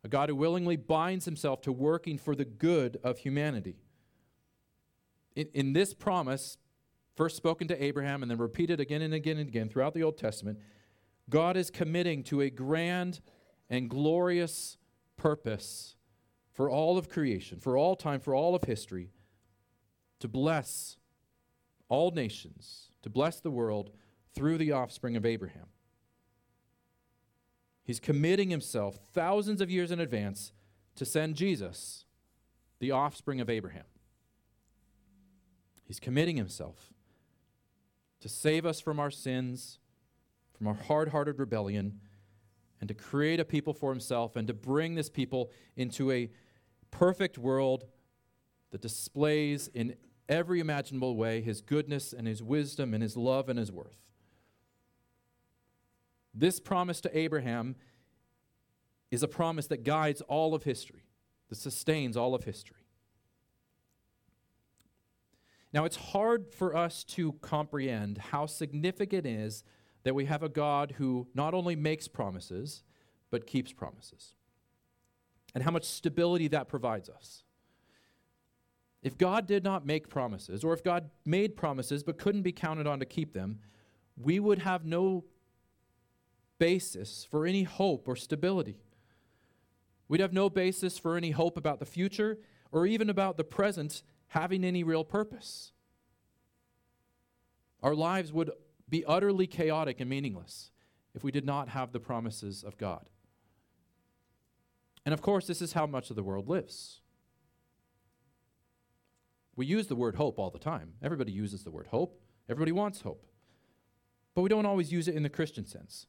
a 0.04 0.10
God 0.10 0.30
who 0.30 0.36
willingly 0.36 0.76
binds 0.76 1.26
himself 1.26 1.62
to 1.62 1.72
working 1.72 2.18
for 2.18 2.36
the 2.36 2.46
good 2.46 2.98
of 3.04 3.20
humanity. 3.20 3.78
In, 5.36 5.48
in 5.54 5.74
this 5.74 5.94
promise, 5.94 6.58
first 7.16 7.38
spoken 7.38 7.68
to 7.70 7.84
Abraham 7.84 8.22
and 8.22 8.30
then 8.30 8.38
repeated 8.38 8.80
again 8.80 9.02
and 9.02 9.14
again 9.14 9.38
and 9.38 9.48
again 9.48 9.70
throughout 9.70 9.94
the 9.94 10.04
Old 10.04 10.18
Testament, 10.18 10.60
God 11.30 11.56
is 11.56 11.70
committing 11.70 12.24
to 12.24 12.42
a 12.42 12.50
grand 12.50 13.22
and 13.70 13.90
glorious 13.90 14.78
purpose 15.16 15.96
for 16.52 16.70
all 16.70 16.98
of 16.98 17.10
creation, 17.10 17.60
for 17.60 17.78
all 17.78 17.96
time, 17.96 18.20
for 18.20 18.36
all 18.36 18.56
of 18.56 18.64
history, 18.66 19.10
to 20.20 20.28
bless 20.28 20.98
all 21.90 22.12
nations, 22.12 22.90
to 23.02 23.10
bless 23.10 23.40
the 23.40 23.52
world 23.52 23.92
through 24.36 24.58
the 24.58 24.72
offspring 24.72 25.16
of 25.16 25.26
Abraham. 25.26 25.68
He's 27.84 28.00
committing 28.00 28.50
himself 28.50 28.98
thousands 29.14 29.62
of 29.62 29.70
years 29.70 29.92
in 29.92 30.00
advance 30.00 30.54
to 30.96 31.06
send 31.06 31.36
Jesus, 31.36 32.06
the 32.80 32.92
offspring 32.92 33.42
of 33.42 33.50
Abraham. 33.50 33.86
He's 35.84 36.00
committing 36.00 36.38
himself 36.38 36.94
to 38.22 38.30
save 38.30 38.66
us 38.66 38.80
from 38.80 39.00
our 39.00 39.12
sins, 39.12 39.80
from 40.58 40.68
our 40.68 40.74
hard 40.74 41.10
hearted 41.10 41.40
rebellion, 41.40 42.00
and 42.80 42.88
to 42.88 42.94
create 42.94 43.40
a 43.40 43.46
people 43.46 43.74
for 43.74 43.90
himself 43.92 44.36
and 44.36 44.48
to 44.48 44.54
bring 44.54 44.96
this 44.96 45.10
people 45.10 45.52
into 45.76 46.12
a 46.12 46.30
perfect 46.92 47.38
world 47.38 47.86
that 48.72 48.82
displays 48.82 49.68
in 49.74 49.96
every 50.30 50.60
imaginable 50.60 51.16
way 51.16 51.42
his 51.42 51.62
goodness 51.62 52.14
and 52.14 52.28
his 52.28 52.42
wisdom 52.42 52.94
and 52.94 53.04
his 53.04 53.18
love 53.18 53.50
and 53.50 53.60
his 53.60 53.72
worth. 53.72 54.03
This 56.34 56.60
promise 56.60 57.00
to 57.02 57.18
Abraham 57.18 57.76
is 59.12 59.22
a 59.22 59.28
promise 59.28 59.68
that 59.68 59.84
guides 59.84 60.22
all 60.22 60.56
of 60.56 60.64
history, 60.64 61.04
that 61.50 61.56
sustains 61.56 62.18
all 62.18 62.34
of 62.34 62.44
history. 62.44 62.78
Now, 65.72 65.86
it's 65.86 65.96
hard 65.96 66.54
for 66.54 66.76
us 66.76 67.04
to 67.06 67.34
comprehend 67.34 68.18
how 68.18 68.46
significant 68.46 69.26
it 69.26 69.30
is 69.30 69.64
that 70.04 70.16
we 70.16 70.26
have 70.26 70.44
a 70.44 70.50
God 70.50 70.96
who 70.98 71.28
not 71.34 71.54
only 71.54 71.76
makes 71.76 72.08
promises, 72.08 72.84
but 73.32 73.48
keeps 73.48 73.74
promises, 73.74 74.36
and 75.56 75.64
how 75.64 75.72
much 75.72 75.86
stability 75.86 76.48
that 76.50 76.68
provides 76.68 77.10
us. 77.10 77.44
If 79.02 79.18
God 79.18 79.48
did 79.48 79.64
not 79.64 79.86
make 79.86 80.10
promises, 80.10 80.64
or 80.64 80.74
if 80.74 80.84
God 80.84 81.10
made 81.26 81.56
promises 81.56 82.04
but 82.04 82.18
couldn't 82.18 82.44
be 82.44 82.52
counted 82.52 82.88
on 82.88 83.00
to 83.00 83.06
keep 83.06 83.34
them, 83.34 83.60
we 84.16 84.40
would 84.40 84.60
have 84.60 84.86
no 84.86 85.24
basis 86.64 87.28
for 87.30 87.46
any 87.46 87.64
hope 87.64 88.08
or 88.08 88.16
stability. 88.16 88.78
We'd 90.08 90.22
have 90.22 90.32
no 90.32 90.50
basis 90.50 90.98
for 90.98 91.18
any 91.18 91.32
hope 91.32 91.58
about 91.58 91.80
the 91.80 91.86
future 91.86 92.38
or 92.72 92.88
even 92.88 93.10
about 93.10 93.36
the 93.36 93.44
present 93.44 94.02
having 94.28 94.64
any 94.64 94.82
real 94.82 95.04
purpose. 95.04 95.74
Our 97.82 97.94
lives 97.94 98.32
would 98.32 98.50
be 98.88 99.04
utterly 99.04 99.46
chaotic 99.46 100.00
and 100.00 100.10
meaningless 100.10 100.72
if 101.14 101.22
we 101.22 101.34
did 101.34 101.46
not 101.46 101.68
have 101.68 101.92
the 101.92 102.00
promises 102.00 102.64
of 102.64 102.78
God. 102.78 103.10
And 105.06 105.12
of 105.12 105.22
course, 105.22 105.46
this 105.46 105.62
is 105.62 105.74
how 105.74 105.86
much 105.86 106.12
of 106.12 106.16
the 106.16 106.24
world 106.24 106.48
lives. 106.48 107.02
We 109.58 109.66
use 109.66 109.88
the 109.88 109.98
word 109.98 110.16
hope 110.16 110.40
all 110.40 110.50
the 110.50 110.60
time. 110.60 110.94
Everybody 111.04 111.34
uses 111.34 111.66
the 111.66 111.72
word 111.72 111.88
hope, 111.88 112.22
everybody 112.48 112.72
wants 112.72 113.02
hope. 113.02 113.26
But 114.34 114.44
we 114.44 114.50
don't 114.50 114.66
always 114.66 114.94
use 114.94 115.10
it 115.10 115.16
in 115.16 115.24
the 115.24 115.30
Christian 115.30 115.66
sense. 115.66 116.08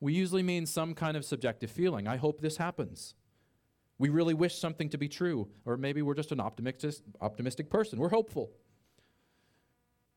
We 0.00 0.12
usually 0.12 0.42
mean 0.42 0.66
some 0.66 0.94
kind 0.94 1.16
of 1.16 1.24
subjective 1.24 1.70
feeling. 1.70 2.06
I 2.06 2.16
hope 2.16 2.40
this 2.40 2.58
happens. 2.58 3.14
We 3.98 4.10
really 4.10 4.34
wish 4.34 4.58
something 4.58 4.90
to 4.90 4.98
be 4.98 5.08
true, 5.08 5.48
or 5.64 5.76
maybe 5.76 6.02
we're 6.02 6.14
just 6.14 6.32
an 6.32 6.40
optimistic, 6.40 6.96
optimistic 7.20 7.70
person. 7.70 7.98
We're 7.98 8.10
hopeful. 8.10 8.50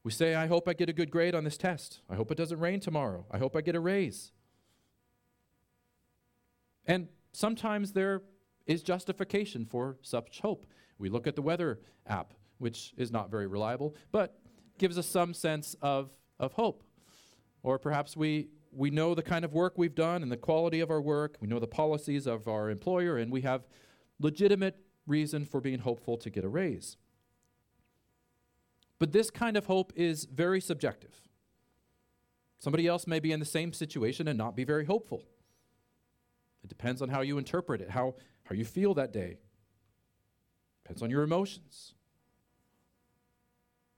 We 0.03 0.11
say, 0.11 0.35
I 0.35 0.47
hope 0.47 0.67
I 0.67 0.73
get 0.73 0.89
a 0.89 0.93
good 0.93 1.11
grade 1.11 1.35
on 1.35 1.43
this 1.43 1.57
test. 1.57 2.01
I 2.09 2.15
hope 2.15 2.31
it 2.31 2.35
doesn't 2.35 2.59
rain 2.59 2.79
tomorrow. 2.79 3.25
I 3.31 3.37
hope 3.37 3.55
I 3.55 3.61
get 3.61 3.75
a 3.75 3.79
raise. 3.79 4.31
And 6.85 7.07
sometimes 7.31 7.93
there 7.93 8.21
is 8.65 8.81
justification 8.81 9.65
for 9.65 9.97
such 10.01 10.41
hope. 10.41 10.65
We 10.97 11.09
look 11.09 11.27
at 11.27 11.35
the 11.35 11.41
weather 11.41 11.79
app, 12.07 12.33
which 12.57 12.93
is 12.97 13.11
not 13.11 13.31
very 13.31 13.47
reliable, 13.47 13.95
but 14.11 14.39
gives 14.77 14.97
us 14.97 15.07
some 15.07 15.33
sense 15.33 15.75
of, 15.81 16.11
of 16.39 16.53
hope. 16.53 16.83
Or 17.63 17.77
perhaps 17.77 18.17
we, 18.17 18.49
we 18.71 18.89
know 18.89 19.15
the 19.15 19.23
kind 19.23 19.43
of 19.43 19.53
work 19.53 19.77
we've 19.77 19.95
done 19.95 20.21
and 20.23 20.31
the 20.31 20.37
quality 20.37 20.79
of 20.79 20.91
our 20.91 21.01
work. 21.01 21.37
We 21.39 21.47
know 21.47 21.59
the 21.59 21.67
policies 21.67 22.27
of 22.27 22.47
our 22.47 22.69
employer, 22.69 23.17
and 23.17 23.31
we 23.31 23.41
have 23.41 23.67
legitimate 24.19 24.77
reason 25.07 25.45
for 25.45 25.59
being 25.59 25.79
hopeful 25.79 26.17
to 26.17 26.29
get 26.29 26.43
a 26.43 26.49
raise. 26.49 26.97
But 28.99 29.11
this 29.11 29.31
kind 29.31 29.57
of 29.57 29.65
hope 29.65 29.93
is 29.95 30.25
very 30.25 30.61
subjective. 30.61 31.21
Somebody 32.59 32.87
else 32.87 33.07
may 33.07 33.19
be 33.19 33.31
in 33.31 33.39
the 33.39 33.45
same 33.45 33.71
situation 33.71 34.27
and 34.27 34.37
not 34.37 34.55
be 34.55 34.65
very 34.65 34.85
hopeful. 34.85 35.23
It 36.63 36.67
depends 36.67 37.01
on 37.01 37.09
how 37.09 37.21
you 37.21 37.37
interpret 37.37 37.81
it, 37.81 37.91
how, 37.91 38.15
how 38.43 38.53
you 38.53 38.65
feel 38.65 38.93
that 38.95 39.13
day. 39.13 39.37
Depends 40.83 41.01
on 41.01 41.09
your 41.09 41.23
emotions. 41.23 41.93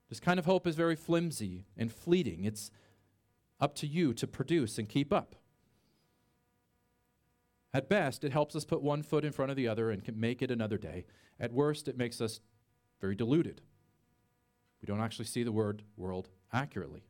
This 0.08 0.20
kind 0.20 0.38
of 0.38 0.44
hope 0.44 0.66
is 0.66 0.76
very 0.76 0.94
flimsy 0.94 1.64
and 1.76 1.90
fleeting. 1.90 2.44
It's 2.44 2.70
up 3.62 3.76
to 3.76 3.86
you 3.86 4.12
to 4.12 4.26
produce 4.26 4.76
and 4.76 4.88
keep 4.88 5.12
up. 5.12 5.36
At 7.72 7.88
best, 7.88 8.24
it 8.24 8.32
helps 8.32 8.56
us 8.56 8.64
put 8.64 8.82
one 8.82 9.02
foot 9.02 9.24
in 9.24 9.32
front 9.32 9.50
of 9.50 9.56
the 9.56 9.68
other 9.68 9.90
and 9.90 10.04
can 10.04 10.18
make 10.18 10.42
it 10.42 10.50
another 10.50 10.76
day. 10.76 11.06
At 11.40 11.52
worst, 11.52 11.86
it 11.88 11.96
makes 11.96 12.20
us 12.20 12.40
very 13.00 13.14
deluded. 13.14 13.62
We 14.82 14.86
don't 14.86 15.00
actually 15.00 15.26
see 15.26 15.44
the 15.44 15.52
word 15.52 15.84
world 15.96 16.28
accurately. 16.52 17.04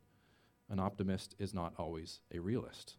An 0.69 0.79
optimist 0.79 1.35
is 1.39 1.53
not 1.53 1.73
always 1.77 2.21
a 2.31 2.39
realist. 2.39 2.97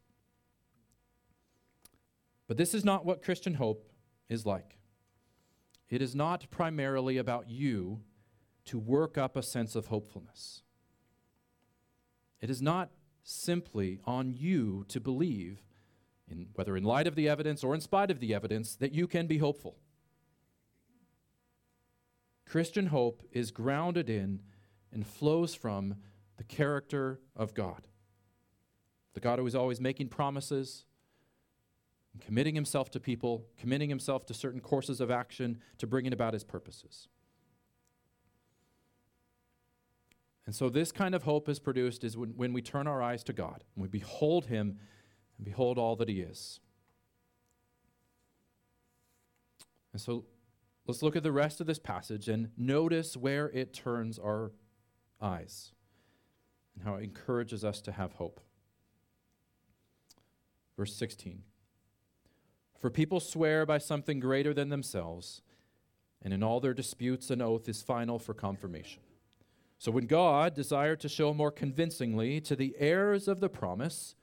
But 2.49 2.57
this 2.57 2.75
is 2.75 2.85
not 2.85 3.07
what 3.07 3.23
Christian 3.23 3.55
hope 3.55 3.89
is 4.29 4.45
like. 4.45 4.79
It 5.89 6.03
is 6.03 6.15
not 6.15 6.51
primarily 6.51 7.19
about 7.19 7.49
you 7.49 8.01
to 8.67 8.79
work 8.79 9.17
up 9.17 9.37
a 9.37 9.43
sense 9.43 9.77
of 9.77 9.87
hopefulness. 9.87 10.63
It 12.41 12.51
is 12.51 12.61
not 12.61 12.91
simply 13.25 13.99
on 14.05 14.33
you 14.33 14.85
to 14.89 15.01
believe, 15.01 15.63
in, 16.31 16.49
whether 16.55 16.77
in 16.77 16.85
light 16.85 17.07
of 17.07 17.17
the 17.17 17.29
evidence 17.29 17.65
or 17.65 17.75
in 17.75 17.81
spite 17.81 18.11
of 18.11 18.21
the 18.21 18.35
evidence, 18.35 18.77
that 18.77 18.93
you 18.93 19.09
can 19.09 19.27
be 19.27 19.39
hopeful. 19.39 19.77
Christian 22.47 22.87
hope 22.87 23.23
is 23.33 23.51
grounded 23.51 24.09
in 24.09 24.43
and 24.93 25.07
flows 25.07 25.55
from 25.55 25.97
the 26.37 26.45
character 26.45 27.19
of 27.35 27.55
God. 27.55 27.89
The 29.15 29.21
God 29.21 29.39
who 29.39 29.47
is 29.47 29.55
always 29.55 29.81
making 29.81 30.09
promises, 30.09 30.85
committing 32.21 32.55
himself 32.55 32.91
to 32.91 33.01
people, 33.01 33.47
committing 33.59 33.89
himself 33.89 34.27
to 34.27 34.35
certain 34.35 34.61
courses 34.61 35.01
of 35.01 35.11
action 35.11 35.61
to 35.79 35.87
bringing 35.87 36.13
about 36.13 36.35
his 36.35 36.45
purposes. 36.45 37.09
And 40.47 40.55
so, 40.55 40.69
this 40.69 40.93
kind 40.93 41.15
of 41.15 41.23
hope 41.23 41.49
is 41.49 41.59
produced 41.59 42.05
is 42.05 42.17
when, 42.17 42.31
when 42.31 42.53
we 42.53 42.61
turn 42.61 42.87
our 42.87 43.03
eyes 43.03 43.25
to 43.25 43.33
God 43.33 43.65
and 43.75 43.83
we 43.83 43.89
behold 43.89 44.47
him 44.47 44.79
and 45.39 45.45
behold 45.45 45.79
all 45.79 45.97
that 45.97 46.09
he 46.09 46.21
is. 46.21 46.61
And 49.93 50.01
so, 50.01 50.25
let's 50.87 51.03
look 51.03 51.17
at 51.17 51.23
the 51.23 51.33
rest 51.33 51.61
of 51.61 51.67
this 51.67 51.79
passage 51.79 52.29
and 52.29 52.51
notice 52.59 53.17
where 53.17 53.51
it 53.51 53.73
turns 53.73 54.19
our 54.19 54.53
eyes 55.21 55.73
and 56.75 56.85
how 56.85 56.97
it 56.97 57.05
encourages 57.05 57.65
us 57.65 57.81
to 57.83 57.93
have 57.93 58.15
hope. 58.15 58.41
Verse 60.77 60.95
16 60.95 61.43
For 62.81 62.91
people 62.91 63.21
swear 63.21 63.65
by 63.65 63.79
something 63.79 64.21
greater 64.21 64.53
than 64.53 64.69
themselves, 64.69 65.41
and 66.21 66.35
in 66.35 66.43
all 66.43 66.61
their 66.61 66.75
disputes, 66.75 67.31
an 67.31 67.41
oath 67.41 67.67
is 67.67 67.81
final 67.81 68.19
for 68.19 68.35
confirmation. 68.35 69.01
So 69.79 69.91
when 69.91 70.07
God 70.07 70.55
desired 70.55 71.01
to 71.01 71.09
show 71.09 71.35
more 71.35 71.51
convincingly 71.51 72.41
to 72.43 72.57
the 72.57 72.75
heirs 72.79 73.29
of 73.29 73.41
the 73.41 73.49
promise, 73.49 74.15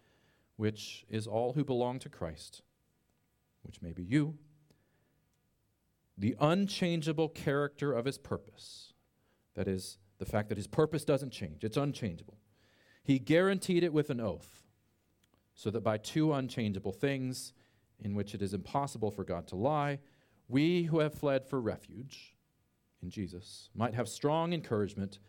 which 0.55 1.05
is 1.10 1.27
all 1.27 1.53
who 1.53 1.63
belong 1.63 2.00
to 2.00 2.10
Christ, 2.10 2.62
which 3.63 3.81
may 3.81 3.91
be 3.91 4.03
you, 4.03 4.38
the 6.17 6.36
unchangeable 6.39 7.29
character 7.29 7.93
of 7.93 8.05
his 8.05 8.17
purpose, 8.17 8.93
that 9.55 9.67
is, 9.67 9.98
the 10.20 10.25
fact 10.25 10.50
that 10.50 10.58
his 10.58 10.67
purpose 10.67 11.03
doesn't 11.03 11.31
change, 11.31 11.63
it's 11.63 11.77
unchangeable. 11.77 12.38
He 13.03 13.17
guaranteed 13.17 13.84
it 13.84 13.93
with 13.93 14.12
an 14.12 14.20
oath, 14.20 14.67
so 15.55 15.72
that 15.72 15.84
by 15.84 15.98
two 15.98 16.31
unchangeable 16.31 16.91
things, 16.91 17.53
in 18.00 18.13
which 18.15 18.34
it 18.34 18.41
is 18.41 18.53
impossible 18.53 19.12
for 19.12 19.24
God 19.24 19.48
to 19.48 19.55
lie, 19.55 20.00
we 20.48 20.84
who 20.84 21.00
have 21.00 21.13
fled 21.13 21.46
for 21.46 21.60
refuge 21.60 22.36
in 23.01 23.10
Jesus 23.10 23.70
might 23.74 23.93
have 23.93 24.08
strong 24.08 24.53
encouragement 24.53 25.20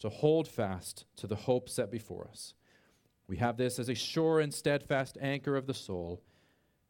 to 0.00 0.08
hold 0.08 0.48
fast 0.48 1.04
to 1.16 1.26
the 1.26 1.36
hope 1.36 1.68
set 1.68 1.90
before 1.90 2.28
us. 2.28 2.54
We 3.26 3.36
have 3.36 3.56
this 3.56 3.78
as 3.78 3.88
a 3.88 3.94
sure 3.94 4.40
and 4.40 4.52
steadfast 4.52 5.16
anchor 5.20 5.56
of 5.56 5.66
the 5.66 5.74
soul, 5.74 6.22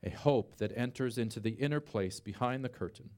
a 0.03 0.11
hope 0.11 0.57
that 0.57 0.73
enters 0.77 1.19
into 1.19 1.39
the 1.39 1.51
inner 1.51 1.81
place 1.81 2.19
behind 2.21 2.65
the 2.65 2.69
curtain, 2.69 3.11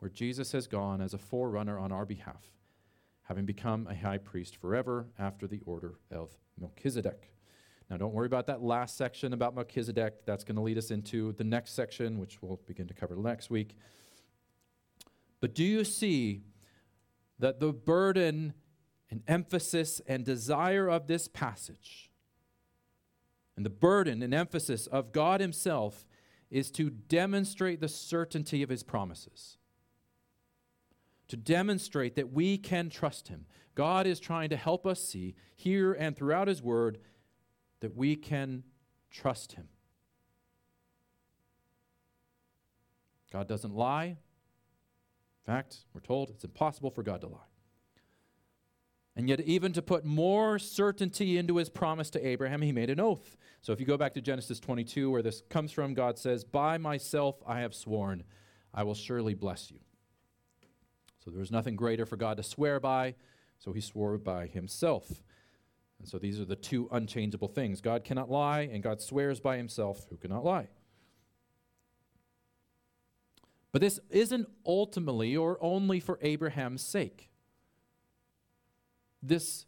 where 0.00 0.10
Jesus 0.10 0.52
has 0.52 0.66
gone 0.66 1.00
as 1.00 1.14
a 1.14 1.18
forerunner 1.18 1.78
on 1.78 1.92
our 1.92 2.04
behalf 2.04 2.50
having 3.30 3.46
become 3.46 3.86
a 3.86 3.94
high 3.94 4.18
priest 4.18 4.56
forever 4.56 5.06
after 5.16 5.46
the 5.46 5.60
order 5.64 5.94
of 6.10 6.36
Melchizedek. 6.60 7.30
Now, 7.88 7.96
don't 7.96 8.12
worry 8.12 8.26
about 8.26 8.48
that 8.48 8.60
last 8.60 8.96
section 8.96 9.32
about 9.32 9.54
Melchizedek. 9.54 10.26
That's 10.26 10.42
going 10.42 10.56
to 10.56 10.62
lead 10.62 10.76
us 10.76 10.90
into 10.90 11.30
the 11.34 11.44
next 11.44 11.74
section, 11.74 12.18
which 12.18 12.42
we'll 12.42 12.60
begin 12.66 12.88
to 12.88 12.94
cover 12.94 13.14
next 13.14 13.48
week. 13.48 13.76
But 15.40 15.54
do 15.54 15.62
you 15.62 15.84
see 15.84 16.42
that 17.38 17.60
the 17.60 17.72
burden 17.72 18.52
and 19.10 19.22
emphasis 19.26 20.00
and 20.06 20.24
desire 20.24 20.88
of 20.88 21.06
this 21.06 21.26
passage, 21.26 22.10
and 23.56 23.66
the 23.66 23.70
burden 23.70 24.22
and 24.22 24.32
emphasis 24.32 24.86
of 24.86 25.12
God 25.12 25.40
Himself, 25.40 26.06
is 26.50 26.70
to 26.72 26.90
demonstrate 26.90 27.80
the 27.80 27.88
certainty 27.88 28.62
of 28.62 28.70
His 28.70 28.82
promises. 28.82 29.58
To 31.28 31.36
demonstrate 31.36 32.16
that 32.16 32.32
we 32.32 32.56
can 32.56 32.88
trust 32.90 33.28
Him. 33.28 33.46
God 33.74 34.06
is 34.06 34.20
trying 34.20 34.50
to 34.50 34.56
help 34.56 34.86
us 34.86 35.02
see, 35.02 35.34
here 35.56 35.92
and 35.92 36.16
throughout 36.16 36.48
His 36.48 36.62
Word, 36.62 36.98
that 37.80 37.96
we 37.96 38.16
can 38.16 38.64
trust 39.10 39.52
Him. 39.52 39.68
God 43.32 43.46
doesn't 43.46 43.74
lie. 43.74 44.06
In 44.06 44.16
fact, 45.46 45.78
we're 45.94 46.00
told 46.00 46.30
it's 46.30 46.44
impossible 46.44 46.90
for 46.90 47.02
God 47.02 47.20
to 47.20 47.28
lie. 47.28 47.49
And 49.16 49.28
yet, 49.28 49.40
even 49.40 49.72
to 49.72 49.82
put 49.82 50.04
more 50.04 50.58
certainty 50.58 51.36
into 51.36 51.56
his 51.56 51.68
promise 51.68 52.10
to 52.10 52.26
Abraham, 52.26 52.62
he 52.62 52.72
made 52.72 52.90
an 52.90 53.00
oath. 53.00 53.36
So, 53.60 53.72
if 53.72 53.80
you 53.80 53.86
go 53.86 53.96
back 53.96 54.14
to 54.14 54.20
Genesis 54.20 54.60
22, 54.60 55.10
where 55.10 55.22
this 55.22 55.42
comes 55.50 55.72
from, 55.72 55.94
God 55.94 56.18
says, 56.18 56.44
By 56.44 56.78
myself 56.78 57.36
I 57.46 57.60
have 57.60 57.74
sworn, 57.74 58.24
I 58.72 58.84
will 58.84 58.94
surely 58.94 59.34
bless 59.34 59.70
you. 59.70 59.78
So, 61.24 61.30
there 61.30 61.40
was 61.40 61.50
nothing 61.50 61.76
greater 61.76 62.06
for 62.06 62.16
God 62.16 62.36
to 62.36 62.42
swear 62.42 62.78
by, 62.78 63.16
so 63.58 63.72
he 63.72 63.80
swore 63.80 64.16
by 64.16 64.46
himself. 64.46 65.22
And 65.98 66.08
so, 66.08 66.16
these 66.18 66.40
are 66.40 66.46
the 66.46 66.56
two 66.56 66.88
unchangeable 66.92 67.48
things 67.48 67.80
God 67.80 68.04
cannot 68.04 68.30
lie, 68.30 68.60
and 68.72 68.82
God 68.82 69.02
swears 69.02 69.40
by 69.40 69.56
himself, 69.56 70.06
who 70.08 70.16
cannot 70.16 70.44
lie. 70.44 70.68
But 73.72 73.82
this 73.82 74.00
isn't 74.08 74.48
ultimately 74.64 75.36
or 75.36 75.58
only 75.60 76.00
for 76.00 76.18
Abraham's 76.22 76.82
sake. 76.82 77.29
This 79.22 79.66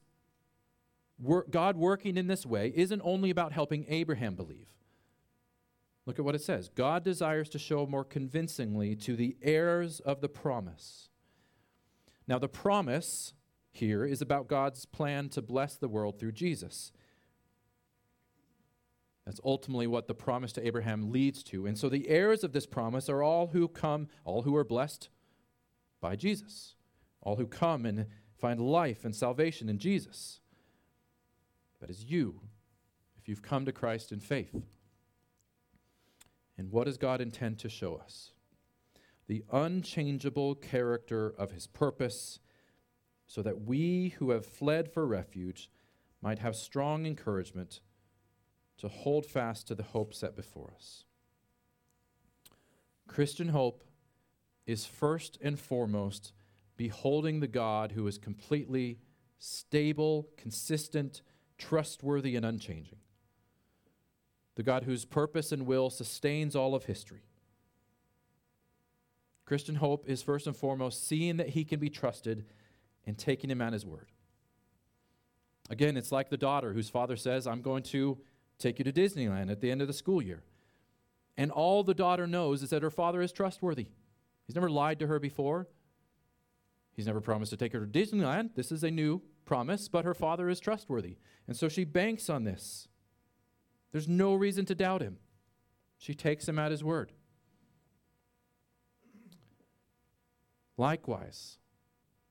work, 1.21 1.51
God 1.51 1.77
working 1.77 2.17
in 2.17 2.27
this 2.27 2.47
way 2.47 2.73
isn't 2.75 3.03
only 3.05 3.31
about 3.31 3.53
helping 3.53 3.85
Abraham 3.89 4.35
believe. 4.35 4.67
Look 6.05 6.19
at 6.19 6.25
what 6.25 6.35
it 6.35 6.43
says 6.43 6.69
God 6.75 7.05
desires 7.05 7.49
to 7.51 7.59
show 7.59 7.87
more 7.87 8.05
convincingly 8.05 8.97
to 8.97 9.17
the 9.17 9.37
heirs 9.43 10.01
of 10.01 10.21
the 10.21 10.29
promise. 10.29 11.09
Now, 12.27 12.39
the 12.39 12.49
promise 12.49 13.35
here 13.73 14.05
is 14.05 14.21
about 14.21 14.49
God's 14.49 14.85
plan 14.85 15.29
to 15.31 15.43
bless 15.43 15.77
the 15.77 15.89
world 15.89 16.19
through 16.19 16.33
Jesus. 16.33 16.93
That's 19.25 19.41
ultimately 19.45 19.87
what 19.87 20.09
the 20.09 20.15
promise 20.15 20.53
to 20.55 20.67
Abraham 20.67 21.13
leads 21.13 21.43
to. 21.45 21.67
And 21.67 21.79
so 21.79 21.89
the 21.89 22.09
heirs 22.09 22.43
of 22.43 22.53
this 22.53 22.67
promise 22.67 23.09
are 23.09 23.23
all 23.23 23.49
who 23.49 23.69
come, 23.69 24.09
all 24.25 24.43
who 24.43 24.57
are 24.57 24.65
blessed 24.65 25.09
by 26.01 26.17
Jesus, 26.17 26.75
all 27.21 27.37
who 27.37 27.47
come 27.47 27.87
and 27.87 28.07
find 28.43 28.61
life 28.61 29.05
and 29.05 29.15
salvation 29.15 29.69
in 29.69 29.79
Jesus. 29.79 30.41
That 31.81 31.89
is 31.89 32.03
you, 32.03 32.41
if 33.17 33.29
you've 33.29 33.41
come 33.41 33.65
to 33.67 33.73
Christ 33.73 34.11
in 34.11 34.19
faith. 34.19 34.67
And 36.59 36.73
what 36.73 36.87
does 36.87 36.99
God 36.99 37.21
intend 37.21 37.61
to 37.61 37.69
show 37.69 37.95
us? 37.95 38.33
The 39.29 39.45
unchangeable 39.53 40.57
character 40.57 41.33
of 41.39 41.53
his 41.53 41.69
purpose, 41.69 42.41
so 43.29 43.43
that 43.43 43.63
we 43.63 44.09
who 44.19 44.33
have 44.33 44.45
fled 44.45 44.93
for 44.93 45.07
refuge 45.07 45.71
might 46.21 46.41
have 46.41 46.57
strong 46.57 47.07
encouragement 47.07 47.81
to 48.79 48.89
hold 48.89 49.25
fast 49.25 49.69
to 49.69 49.77
the 49.77 49.85
hope 49.85 50.13
set 50.13 50.35
before 50.35 50.73
us. 50.75 51.05
Christian 53.07 53.51
hope 53.51 53.85
is 54.67 54.85
first 54.85 55.39
and 55.41 55.61
foremost 55.61 56.33
beholding 56.77 57.41
the 57.41 57.49
God 57.49 57.93
who 57.93 58.07
is 58.07 58.19
completely 58.19 58.99
stable, 59.39 60.29
consistent, 60.37 61.23
trustworthy, 61.59 62.37
and 62.37 62.45
unchanging. 62.47 62.99
The 64.55 64.63
God 64.63 64.85
whose 64.85 65.05
purpose 65.05 65.53
and 65.53 65.67
will 65.67 65.91
sustains 65.91 66.55
all 66.55 66.75
of 66.75 66.85
history. 66.85 67.23
Christian 69.45 69.77
hope 69.77 70.09
is 70.09 70.23
first 70.23 70.47
and 70.47 70.57
foremost 70.57 71.07
seeing 71.07 71.37
that 71.39 71.51
he 71.51 71.65
can 71.65 71.81
be 71.81 71.91
trusted 71.91 72.45
and 73.07 73.19
taking 73.19 73.51
him 73.51 73.61
at 73.61 73.73
his 73.73 73.85
word. 73.85 74.11
Again, 75.71 75.97
it's 75.97 76.13
like 76.13 76.31
the 76.31 76.37
daughter 76.37 76.73
whose 76.73 76.91
father 76.91 77.17
says, 77.17 77.47
I'm 77.47 77.63
going 77.63 77.83
to 77.85 78.19
take 78.59 78.79
you 78.79 78.85
to 78.85 78.93
Disneyland 78.93 79.51
at 79.51 79.61
the 79.61 79.71
end 79.71 79.81
of 79.81 79.89
the 79.89 79.95
school 79.95 80.23
year. 80.23 80.43
And 81.37 81.51
all 81.51 81.83
the 81.83 81.95
daughter 81.95 82.27
knows 82.27 82.63
is 82.63 82.71
that 82.71 82.83
her 82.83 82.91
father 82.91 83.23
is 83.23 83.33
trustworthy. 83.33 83.89
He's 84.47 84.55
never 84.55 84.71
lied 84.71 84.99
to 85.01 85.07
her 85.07 85.19
before. 85.19 85.67
He's 86.95 87.07
never 87.07 87.21
promised 87.21 87.51
to 87.51 87.57
take 87.57 87.73
her 87.73 87.81
to 87.81 87.87
Disneyland. 87.87 88.55
This 88.55 88.71
is 88.71 88.85
a 88.85 88.91
new 88.91 89.23
promise, 89.45 89.89
but 89.89 90.05
her 90.05 90.15
father 90.15 90.49
is 90.49 90.61
trustworthy. 90.61 91.17
And 91.47 91.57
so 91.57 91.69
she 91.69 91.85
banks 91.85 92.29
on 92.29 92.45
this. 92.45 92.89
There's 93.93 94.09
no 94.09 94.35
reason 94.35 94.65
to 94.67 94.75
doubt 94.75 95.03
him. 95.03 95.19
She 95.99 96.15
takes 96.15 96.49
him 96.49 96.59
at 96.59 96.71
his 96.71 96.83
word. 96.83 97.13
Likewise, 100.77 101.59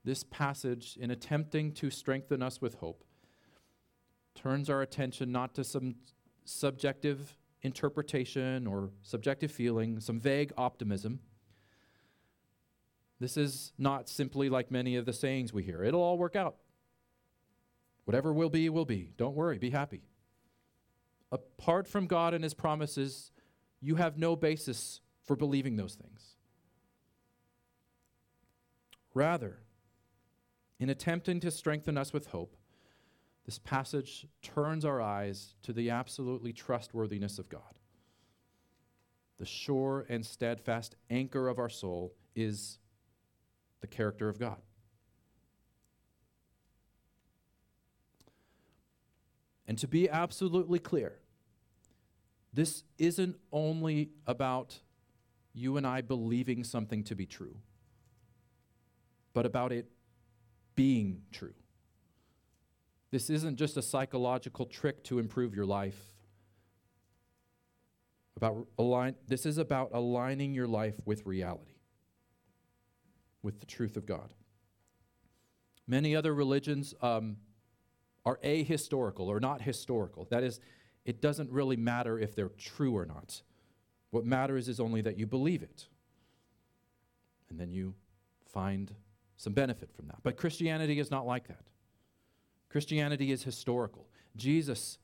this 0.04 0.24
passage, 0.24 0.98
in 1.00 1.10
attempting 1.10 1.72
to 1.72 1.90
strengthen 1.90 2.42
us 2.42 2.60
with 2.60 2.74
hope, 2.74 3.04
turns 4.34 4.68
our 4.68 4.82
attention 4.82 5.30
not 5.30 5.54
to 5.54 5.64
some 5.64 5.94
subjective 6.44 7.38
interpretation 7.62 8.66
or 8.66 8.90
subjective 9.02 9.50
feeling, 9.50 10.00
some 10.00 10.18
vague 10.18 10.52
optimism. 10.56 11.20
This 13.22 13.36
is 13.36 13.72
not 13.78 14.08
simply 14.08 14.48
like 14.48 14.72
many 14.72 14.96
of 14.96 15.06
the 15.06 15.12
sayings 15.12 15.52
we 15.52 15.62
hear. 15.62 15.84
It'll 15.84 16.02
all 16.02 16.18
work 16.18 16.34
out. 16.34 16.56
Whatever 18.04 18.32
will 18.32 18.50
be, 18.50 18.68
will 18.68 18.84
be. 18.84 19.12
Don't 19.16 19.36
worry, 19.36 19.58
be 19.58 19.70
happy. 19.70 20.02
Apart 21.30 21.86
from 21.86 22.08
God 22.08 22.34
and 22.34 22.42
His 22.42 22.52
promises, 22.52 23.30
you 23.80 23.94
have 23.94 24.18
no 24.18 24.34
basis 24.34 25.02
for 25.22 25.36
believing 25.36 25.76
those 25.76 25.94
things. 25.94 26.34
Rather, 29.14 29.60
in 30.80 30.90
attempting 30.90 31.38
to 31.38 31.52
strengthen 31.52 31.96
us 31.96 32.12
with 32.12 32.26
hope, 32.26 32.56
this 33.46 33.60
passage 33.60 34.26
turns 34.42 34.84
our 34.84 35.00
eyes 35.00 35.54
to 35.62 35.72
the 35.72 35.90
absolutely 35.90 36.52
trustworthiness 36.52 37.38
of 37.38 37.48
God. 37.48 37.78
The 39.38 39.46
sure 39.46 40.06
and 40.08 40.26
steadfast 40.26 40.96
anchor 41.08 41.46
of 41.46 41.60
our 41.60 41.68
soul 41.68 42.14
is 42.34 42.78
the 43.82 43.86
character 43.86 44.30
of 44.30 44.38
God. 44.38 44.56
And 49.66 49.76
to 49.78 49.86
be 49.86 50.08
absolutely 50.08 50.78
clear, 50.78 51.18
this 52.52 52.84
isn't 52.98 53.36
only 53.52 54.10
about 54.26 54.80
you 55.54 55.76
and 55.76 55.86
I 55.86 56.00
believing 56.00 56.64
something 56.64 57.04
to 57.04 57.14
be 57.14 57.26
true, 57.26 57.56
but 59.32 59.46
about 59.46 59.72
it 59.72 59.86
being 60.74 61.22
true. 61.30 61.54
This 63.10 63.28
isn't 63.28 63.56
just 63.56 63.76
a 63.76 63.82
psychological 63.82 64.64
trick 64.66 65.04
to 65.04 65.18
improve 65.18 65.54
your 65.54 65.66
life. 65.66 66.00
About 68.36 68.66
align, 68.78 69.14
this 69.28 69.44
is 69.44 69.58
about 69.58 69.90
aligning 69.92 70.54
your 70.54 70.66
life 70.66 70.96
with 71.04 71.24
reality, 71.26 71.71
with 73.42 73.60
the 73.60 73.66
truth 73.66 73.96
of 73.96 74.06
God. 74.06 74.34
Many 75.86 76.14
other 76.14 76.34
religions 76.34 76.94
um, 77.02 77.36
are 78.24 78.38
ahistorical 78.44 79.26
or 79.26 79.40
not 79.40 79.62
historical. 79.62 80.26
That 80.30 80.42
is, 80.42 80.60
it 81.04 81.20
doesn't 81.20 81.50
really 81.50 81.76
matter 81.76 82.18
if 82.18 82.34
they're 82.34 82.50
true 82.50 82.96
or 82.96 83.04
not. 83.04 83.42
What 84.10 84.24
matters 84.24 84.68
is 84.68 84.78
only 84.78 85.00
that 85.02 85.18
you 85.18 85.26
believe 85.26 85.62
it. 85.62 85.88
And 87.50 87.58
then 87.58 87.70
you 87.70 87.94
find 88.52 88.94
some 89.36 89.52
benefit 89.52 89.90
from 89.94 90.06
that. 90.06 90.18
But 90.22 90.36
Christianity 90.36 90.98
is 90.98 91.10
not 91.10 91.26
like 91.26 91.48
that. 91.48 91.64
Christianity 92.68 93.32
is 93.32 93.42
historical. 93.42 94.06
Jesus 94.36 94.98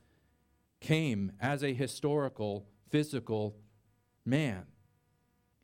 came 0.80 1.32
as 1.40 1.64
a 1.64 1.74
historical, 1.74 2.66
physical 2.88 3.56
man. 4.24 4.64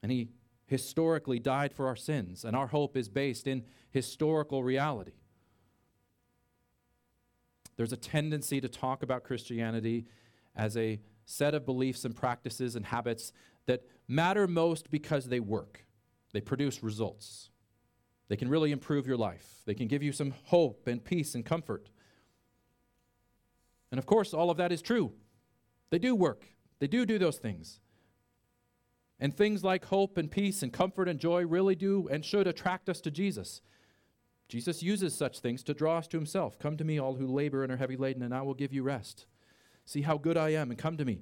And 0.02 0.10
he 0.10 0.28
historically 0.74 1.38
died 1.38 1.72
for 1.72 1.86
our 1.86 1.94
sins. 1.94 2.44
And 2.44 2.56
our 2.56 2.66
hope 2.66 2.96
is 2.96 3.08
based 3.08 3.46
in 3.46 3.62
historical 3.92 4.64
reality. 4.64 5.12
There's 7.76 7.92
a 7.92 7.96
tendency 7.96 8.60
to 8.60 8.68
talk 8.68 9.04
about 9.04 9.22
Christianity 9.22 10.06
as 10.56 10.76
a 10.76 11.00
set 11.24 11.54
of 11.54 11.64
beliefs 11.64 12.04
and 12.04 12.16
practices 12.16 12.74
and 12.74 12.86
habits 12.86 13.32
that 13.66 13.84
matter 14.08 14.48
most 14.48 14.90
because 14.90 15.26
they 15.26 15.38
work, 15.38 15.86
they 16.32 16.40
produce 16.40 16.82
results. 16.82 17.50
They 18.26 18.36
can 18.36 18.48
really 18.48 18.72
improve 18.72 19.06
your 19.06 19.16
life. 19.16 19.62
They 19.66 19.74
can 19.74 19.86
give 19.86 20.02
you 20.02 20.10
some 20.10 20.34
hope 20.46 20.88
and 20.88 21.04
peace 21.04 21.36
and 21.36 21.44
comfort. 21.44 21.88
And 23.92 23.98
of 24.00 24.06
course, 24.06 24.34
all 24.34 24.50
of 24.50 24.56
that 24.56 24.72
is 24.72 24.82
true. 24.82 25.12
They 25.90 26.00
do 26.00 26.16
work, 26.16 26.46
they 26.80 26.88
do 26.88 27.06
do 27.06 27.16
those 27.16 27.38
things. 27.38 27.78
And 29.20 29.34
things 29.34 29.62
like 29.62 29.86
hope 29.86 30.18
and 30.18 30.30
peace 30.30 30.62
and 30.62 30.72
comfort 30.72 31.08
and 31.08 31.18
joy 31.18 31.46
really 31.46 31.74
do 31.74 32.08
and 32.10 32.24
should 32.24 32.46
attract 32.46 32.88
us 32.88 33.00
to 33.02 33.10
Jesus. 33.10 33.62
Jesus 34.48 34.82
uses 34.82 35.14
such 35.14 35.38
things 35.38 35.62
to 35.64 35.74
draw 35.74 35.98
us 35.98 36.08
to 36.08 36.16
himself. 36.16 36.58
Come 36.58 36.76
to 36.76 36.84
me, 36.84 36.98
all 36.98 37.14
who 37.14 37.26
labor 37.26 37.62
and 37.62 37.72
are 37.72 37.76
heavy 37.76 37.96
laden, 37.96 38.22
and 38.22 38.34
I 38.34 38.42
will 38.42 38.54
give 38.54 38.72
you 38.72 38.82
rest. 38.82 39.26
See 39.84 40.02
how 40.02 40.18
good 40.18 40.36
I 40.36 40.50
am, 40.50 40.70
and 40.70 40.78
come 40.78 40.96
to 40.96 41.04
me. 41.04 41.20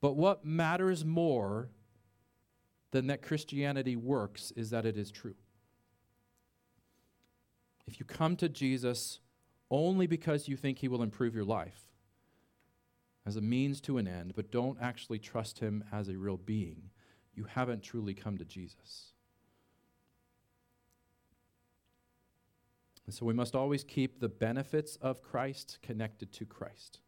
But 0.00 0.16
what 0.16 0.44
matters 0.44 1.04
more 1.04 1.70
than 2.90 3.08
that 3.08 3.22
Christianity 3.22 3.96
works 3.96 4.52
is 4.56 4.70
that 4.70 4.86
it 4.86 4.96
is 4.96 5.10
true. 5.10 5.34
If 7.86 7.98
you 7.98 8.06
come 8.06 8.36
to 8.36 8.48
Jesus 8.48 9.20
only 9.70 10.06
because 10.06 10.48
you 10.48 10.56
think 10.56 10.78
he 10.78 10.88
will 10.88 11.02
improve 11.02 11.34
your 11.34 11.44
life 11.44 11.87
as 13.28 13.36
a 13.36 13.42
means 13.42 13.78
to 13.82 13.98
an 13.98 14.08
end, 14.08 14.32
but 14.34 14.50
don't 14.50 14.78
actually 14.80 15.18
trust 15.18 15.58
him 15.58 15.84
as 15.92 16.08
a 16.08 16.16
real 16.16 16.38
being, 16.38 16.88
you 17.34 17.44
haven't 17.44 17.82
truly 17.82 18.14
come 18.14 18.38
to 18.38 18.44
Jesus. 18.44 19.12
And 23.04 23.14
so 23.14 23.26
we 23.26 23.34
must 23.34 23.54
always 23.54 23.84
keep 23.84 24.18
the 24.18 24.30
benefits 24.30 24.96
of 24.96 25.20
Christ 25.20 25.78
connected 25.82 26.32
to 26.32 26.46
Christ. 26.46 27.00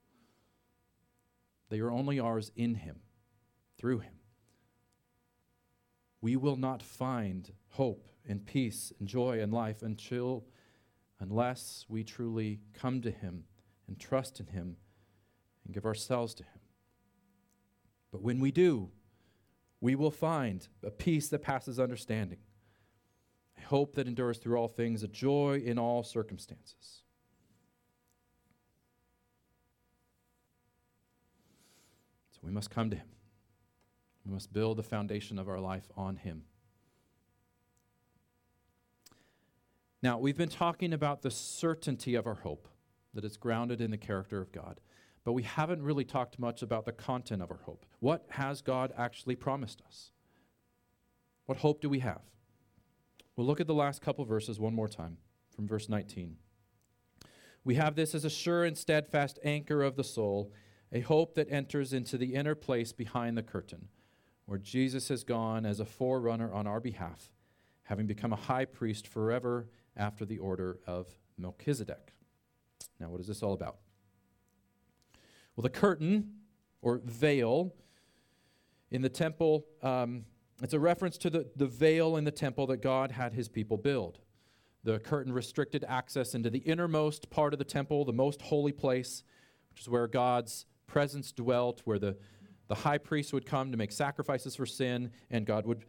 They 1.71 1.81
are 1.81 1.91
only 1.91 2.21
ours 2.21 2.53
in 2.55 2.75
him, 2.75 3.01
through 3.79 4.01
him. 4.01 4.17
We 6.21 6.37
will 6.37 6.57
not 6.57 6.83
find 6.83 7.51
hope 7.71 8.11
and 8.29 8.45
peace 8.45 8.93
and 8.99 9.09
joy 9.09 9.41
and 9.41 9.55
life 9.55 9.83
until 9.83 10.45
unless 11.19 11.87
we 11.89 12.05
truly 12.05 12.61
come 12.75 13.01
to 13.01 13.11
him 13.11 13.45
and 13.89 13.99
trust 13.99 14.39
in 14.39 14.49
him 14.49 14.77
and 15.71 15.75
give 15.75 15.87
ourselves 15.87 16.35
to 16.35 16.43
him. 16.43 16.61
But 18.11 18.23
when 18.23 18.41
we 18.41 18.51
do, 18.51 18.91
we 19.81 19.95
will 19.95 20.11
find 20.11 20.67
a 20.83 20.91
peace 20.91 21.29
that 21.29 21.43
passes 21.43 21.79
understanding 21.79 22.39
a 23.57 23.67
hope 23.69 23.95
that 23.95 24.09
endures 24.09 24.39
through 24.39 24.57
all 24.57 24.67
things, 24.67 25.05
a 25.05 25.09
joy 25.09 25.63
in 25.65 25.79
all 25.79 26.03
circumstances. 26.03 27.03
So 32.33 32.41
we 32.43 32.51
must 32.51 32.69
come 32.69 32.91
to 32.91 32.97
Him. 32.97 33.07
We 34.27 34.33
must 34.33 34.53
build 34.53 34.77
the 34.77 34.83
foundation 34.83 35.39
of 35.39 35.49
our 35.49 35.61
life 35.61 35.89
on 35.97 36.17
Him. 36.17 36.43
Now, 40.03 40.19
we've 40.19 40.37
been 40.37 40.49
talking 40.49 40.93
about 40.93 41.23
the 41.23 41.31
certainty 41.31 42.17
of 42.17 42.27
our 42.27 42.35
hope, 42.35 42.67
that 43.15 43.25
it's 43.25 43.37
grounded 43.37 43.81
in 43.81 43.91
the 43.91 43.99
character 43.99 44.41
of 44.41 44.51
God. 44.51 44.81
But 45.25 45.33
we 45.33 45.43
haven't 45.43 45.83
really 45.83 46.05
talked 46.05 46.39
much 46.39 46.63
about 46.63 46.87
the 46.87 46.93
content 46.93 47.43
of 47.43 47.51
our 47.51 47.59
hope. 47.59 47.85
What 48.01 48.25
has 48.31 48.63
God 48.63 48.93
actually 48.97 49.37
promised 49.37 49.83
us? 49.87 50.13
What 51.47 51.59
hope 51.59 51.81
do 51.81 51.89
we 51.89 51.99
have? 51.99 52.23
We'll 53.37 53.47
look 53.47 53.61
at 53.61 53.67
the 53.67 53.75
last 53.75 54.03
couple 54.03 54.25
verses 54.25 54.59
one 54.59 54.75
more 54.75 54.89
time 54.89 55.19
from 55.55 55.67
verse 55.67 55.89
19. 55.89 56.37
We 57.65 57.75
have 57.75 57.95
this 57.95 58.15
as 58.15 58.25
a 58.25 58.31
sure 58.31 58.65
and 58.65 58.77
steadfast 58.77 59.39
anchor 59.45 59.83
of 59.83 59.97
the 59.97 60.05
soul, 60.05 60.53
a 60.93 61.01
hope 61.01 61.35
that 61.35 61.51
enters 61.51 61.93
into 61.93 62.17
the 62.17 62.35
inner 62.35 62.55
place 62.55 62.93
behind 62.93 63.37
the 63.37 63.43
curtain, 63.43 63.89
where 64.47 64.59
Jesus 64.59 65.09
has 65.09 65.25
gone 65.25 65.67
as 65.67 65.81
a 65.81 65.85
forerunner 65.85 66.53
on 66.53 66.67
our 66.67 66.81
behalf, 66.81 67.31
having 67.85 68.07
become 68.07 68.33
a 68.33 68.37
high 68.37 68.65
priest 68.65 69.07
forever 69.07 69.69
after 69.97 70.25
the 70.25 70.39
order 70.39 70.79
of 70.87 71.07
Melchizedek. 71.37 72.15
Now, 72.99 73.09
what 73.11 73.21
is 73.21 73.27
this 73.27 73.43
all 73.43 73.53
about? 73.53 73.77
Well, 75.61 75.69
the 75.71 75.79
curtain 75.79 76.37
or 76.81 77.03
veil 77.05 77.75
in 78.91 79.03
the 79.03 79.11
temple 79.11 79.67
um, 79.83 80.25
it's 80.63 80.73
a 80.73 80.81
reference 80.81 81.19
to 81.19 81.29
the, 81.29 81.51
the 81.55 81.67
veil 81.67 82.17
in 82.17 82.25
the 82.25 82.31
temple 82.31 82.67
that 82.69 82.79
God 82.79 83.11
had 83.11 83.35
his 83.35 83.47
people 83.47 83.77
build. 83.77 84.21
The 84.85 85.01
curtain 85.01 85.35
restricted 85.35 85.85
access 85.87 86.35
into 86.35 86.49
the 86.49 86.61
innermost 86.61 87.29
part 87.29 87.53
of 87.53 87.59
the 87.59 87.67
temple, 87.67 88.07
the 88.07 88.13
most 88.15 88.41
holy 88.41 88.73
place, 88.73 89.23
which 89.69 89.83
is 89.83 89.89
where 89.91 90.07
God's 90.07 90.65
presence 90.87 91.31
dwelt, 91.31 91.83
where 91.85 91.99
the, 91.99 92.17
the 92.69 92.77
high 92.77 92.97
priest 92.97 93.35
would 93.35 93.45
come 93.45 93.71
to 93.71 93.77
make 93.77 93.93
sacrifices 93.93 94.57
for 94.57 94.65
sin, 94.65 95.11
and 95.29 95.45
God 95.45 95.67
would, 95.67 95.85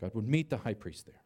God 0.00 0.14
would 0.14 0.28
meet 0.28 0.48
the 0.48 0.58
high 0.58 0.74
priest 0.74 1.06
there. 1.06 1.22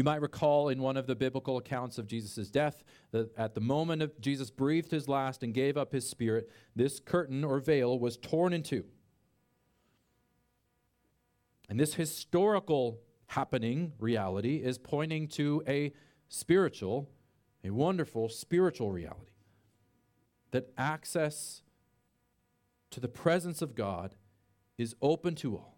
You 0.00 0.04
might 0.04 0.22
recall 0.22 0.70
in 0.70 0.80
one 0.80 0.96
of 0.96 1.06
the 1.06 1.14
biblical 1.14 1.58
accounts 1.58 1.98
of 1.98 2.06
Jesus' 2.06 2.48
death 2.48 2.82
that 3.10 3.36
at 3.36 3.54
the 3.54 3.60
moment 3.60 4.00
of 4.00 4.18
Jesus 4.18 4.50
breathed 4.50 4.90
his 4.90 5.08
last 5.08 5.42
and 5.42 5.52
gave 5.52 5.76
up 5.76 5.92
his 5.92 6.08
spirit, 6.08 6.48
this 6.74 7.00
curtain 7.00 7.44
or 7.44 7.60
veil 7.60 7.98
was 7.98 8.16
torn 8.16 8.54
in 8.54 8.62
two. 8.62 8.86
And 11.68 11.78
this 11.78 11.92
historical 11.92 13.02
happening 13.26 13.92
reality 13.98 14.62
is 14.64 14.78
pointing 14.78 15.28
to 15.32 15.62
a 15.68 15.92
spiritual, 16.30 17.10
a 17.62 17.68
wonderful 17.68 18.30
spiritual 18.30 18.92
reality. 18.92 19.32
That 20.52 20.72
access 20.78 21.60
to 22.90 23.00
the 23.00 23.08
presence 23.08 23.60
of 23.60 23.74
God 23.74 24.14
is 24.78 24.96
open 25.02 25.34
to 25.34 25.56
all 25.56 25.76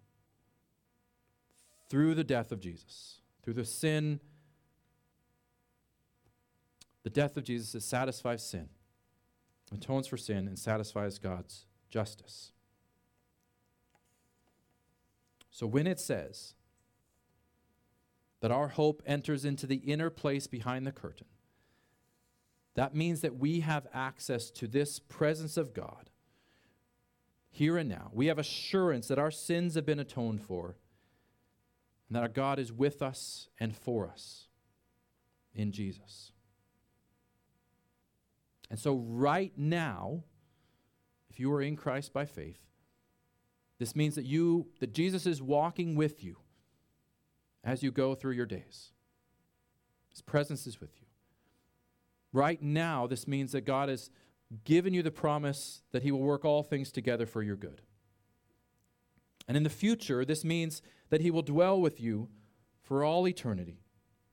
through 1.88 2.14
the 2.14 2.22
death 2.22 2.52
of 2.52 2.60
Jesus, 2.60 3.18
through 3.42 3.54
the 3.54 3.64
sin. 3.64 4.20
The 7.02 7.10
death 7.10 7.36
of 7.36 7.44
Jesus 7.44 7.84
satisfies 7.84 8.46
sin, 8.46 8.68
atones 9.72 10.06
for 10.06 10.16
sin, 10.16 10.46
and 10.46 10.58
satisfies 10.58 11.18
God's 11.18 11.66
justice. 11.90 12.52
So 15.50 15.66
when 15.66 15.86
it 15.86 16.00
says 16.00 16.54
that 18.40 18.50
our 18.50 18.68
hope 18.68 19.02
enters 19.04 19.44
into 19.44 19.66
the 19.66 19.76
inner 19.76 20.10
place 20.10 20.46
behind 20.46 20.86
the 20.86 20.92
curtain, 20.92 21.26
that 22.74 22.94
means 22.94 23.20
that 23.20 23.36
we 23.36 23.60
have 23.60 23.86
access 23.92 24.50
to 24.52 24.66
this 24.66 24.98
presence 24.98 25.56
of 25.56 25.74
God 25.74 26.08
here 27.50 27.76
and 27.76 27.88
now. 27.88 28.10
We 28.12 28.26
have 28.26 28.38
assurance 28.38 29.08
that 29.08 29.18
our 29.18 29.30
sins 29.30 29.74
have 29.74 29.84
been 29.84 30.00
atoned 30.00 30.42
for 30.42 30.76
and 32.12 32.16
that 32.18 32.22
our 32.24 32.28
God 32.28 32.58
is 32.58 32.70
with 32.70 33.00
us 33.00 33.48
and 33.58 33.74
for 33.74 34.06
us 34.06 34.48
in 35.54 35.72
Jesus. 35.72 36.32
And 38.68 38.78
so, 38.78 38.96
right 38.96 39.50
now, 39.56 40.24
if 41.30 41.40
you 41.40 41.50
are 41.54 41.62
in 41.62 41.74
Christ 41.74 42.12
by 42.12 42.26
faith, 42.26 42.58
this 43.78 43.96
means 43.96 44.14
that 44.16 44.26
you 44.26 44.66
that 44.80 44.92
Jesus 44.92 45.24
is 45.24 45.40
walking 45.40 45.94
with 45.94 46.22
you 46.22 46.36
as 47.64 47.82
you 47.82 47.90
go 47.90 48.14
through 48.14 48.32
your 48.32 48.44
days. 48.44 48.90
His 50.10 50.20
presence 50.20 50.66
is 50.66 50.82
with 50.82 50.90
you. 51.00 51.06
Right 52.30 52.60
now, 52.60 53.06
this 53.06 53.26
means 53.26 53.52
that 53.52 53.62
God 53.62 53.88
has 53.88 54.10
given 54.64 54.92
you 54.92 55.02
the 55.02 55.10
promise 55.10 55.80
that 55.92 56.02
he 56.02 56.12
will 56.12 56.20
work 56.20 56.44
all 56.44 56.62
things 56.62 56.92
together 56.92 57.24
for 57.24 57.42
your 57.42 57.56
good. 57.56 57.80
And 59.48 59.56
in 59.56 59.62
the 59.62 59.70
future, 59.70 60.24
this 60.24 60.44
means 60.44 60.82
that 61.10 61.20
he 61.20 61.30
will 61.30 61.42
dwell 61.42 61.80
with 61.80 62.00
you 62.00 62.28
for 62.80 63.04
all 63.04 63.26
eternity 63.26 63.80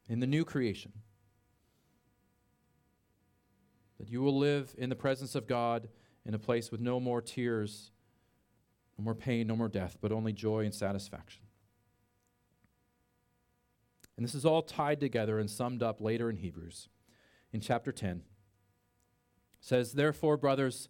in 0.08 0.20
the 0.20 0.28
new 0.28 0.46
creation. 0.46 0.94
That 4.00 4.10
you 4.10 4.22
will 4.22 4.38
live 4.38 4.74
in 4.78 4.90
the 4.90 4.96
presence 4.96 5.36
of 5.36 5.48
God 5.48 5.90
in 6.26 6.34
a 6.34 6.40
place 6.40 6.72
with 6.72 6.80
no 6.80 7.00
more 7.00 7.22
tears 7.22 7.92
no 9.00 9.04
more 9.04 9.16
pain, 9.16 9.48
no 9.48 9.56
more 9.56 9.70
death, 9.70 9.98
but 10.02 10.12
only 10.12 10.34
joy 10.34 10.66
and 10.66 10.74
satisfaction. 10.74 11.44
And 14.18 14.26
this 14.26 14.36
is 14.36 14.44
all 14.44 14.62
tied 14.62 15.00
together 15.00 15.40
and 15.40 15.50
summed 15.50 15.82
up 15.82 16.02
later 16.02 16.30
in 16.30 16.36
Hebrews 16.36 16.90
in 17.54 17.62
chapter 17.62 17.94
10. 17.94 18.18
It 18.18 18.24
says, 19.62 19.94
Therefore, 19.94 20.36
brothers, 20.36 20.90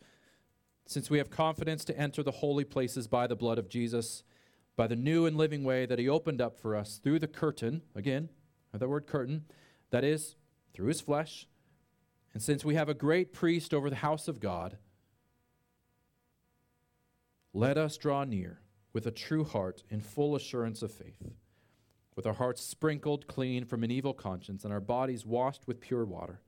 since 0.89 1.07
we 1.07 1.19
have 1.19 1.29
confidence 1.29 1.85
to 1.85 1.95
enter 1.95 2.23
the 2.23 2.31
holy 2.31 2.63
places 2.63 3.07
by 3.07 3.27
the 3.27 3.35
blood 3.35 3.59
of 3.59 3.69
Jesus, 3.69 4.23
by 4.75 4.87
the 4.87 4.95
new 4.95 5.27
and 5.27 5.37
living 5.37 5.63
way 5.63 5.85
that 5.85 5.99
he 5.99 6.09
opened 6.09 6.41
up 6.41 6.57
for 6.57 6.75
us 6.75 6.99
through 7.03 7.19
the 7.19 7.27
curtain, 7.27 7.83
again, 7.93 8.27
the 8.73 8.89
word 8.89 9.05
curtain, 9.05 9.45
that 9.91 10.03
is, 10.03 10.35
through 10.73 10.87
his 10.87 10.99
flesh, 10.99 11.47
and 12.33 12.41
since 12.41 12.65
we 12.65 12.73
have 12.73 12.89
a 12.89 12.95
great 12.95 13.33
priest 13.33 13.71
over 13.71 13.87
the 13.87 13.97
house 13.97 14.27
of 14.27 14.39
God, 14.39 14.77
let 17.53 17.77
us 17.77 17.95
draw 17.95 18.23
near 18.23 18.61
with 18.91 19.05
a 19.05 19.11
true 19.11 19.43
heart 19.43 19.83
in 19.91 20.01
full 20.01 20.35
assurance 20.35 20.81
of 20.81 20.91
faith, 20.91 21.21
with 22.15 22.25
our 22.25 22.33
hearts 22.33 22.63
sprinkled 22.63 23.27
clean 23.27 23.63
from 23.63 23.83
an 23.83 23.91
evil 23.91 24.13
conscience 24.15 24.63
and 24.63 24.73
our 24.73 24.81
bodies 24.81 25.23
washed 25.23 25.67
with 25.67 25.81
pure 25.81 26.05
water. 26.05 26.41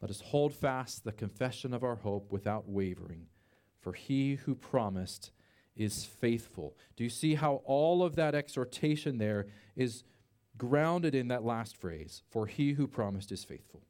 Let 0.00 0.10
us 0.10 0.20
hold 0.20 0.52
fast 0.52 1.04
the 1.04 1.12
confession 1.12 1.72
of 1.72 1.84
our 1.84 1.94
hope 1.94 2.32
without 2.32 2.68
wavering, 2.68 3.28
for 3.86 3.92
he 3.92 4.34
who 4.34 4.56
promised 4.56 5.30
is 5.76 6.04
faithful. 6.04 6.76
Do 6.96 7.04
you 7.04 7.08
see 7.08 7.36
how 7.36 7.62
all 7.64 8.02
of 8.02 8.16
that 8.16 8.34
exhortation 8.34 9.18
there 9.18 9.46
is 9.76 10.02
grounded 10.58 11.14
in 11.14 11.28
that 11.28 11.44
last 11.44 11.76
phrase? 11.76 12.24
For 12.28 12.46
he 12.48 12.72
who 12.72 12.88
promised 12.88 13.30
is 13.30 13.44
faithful. 13.44 13.82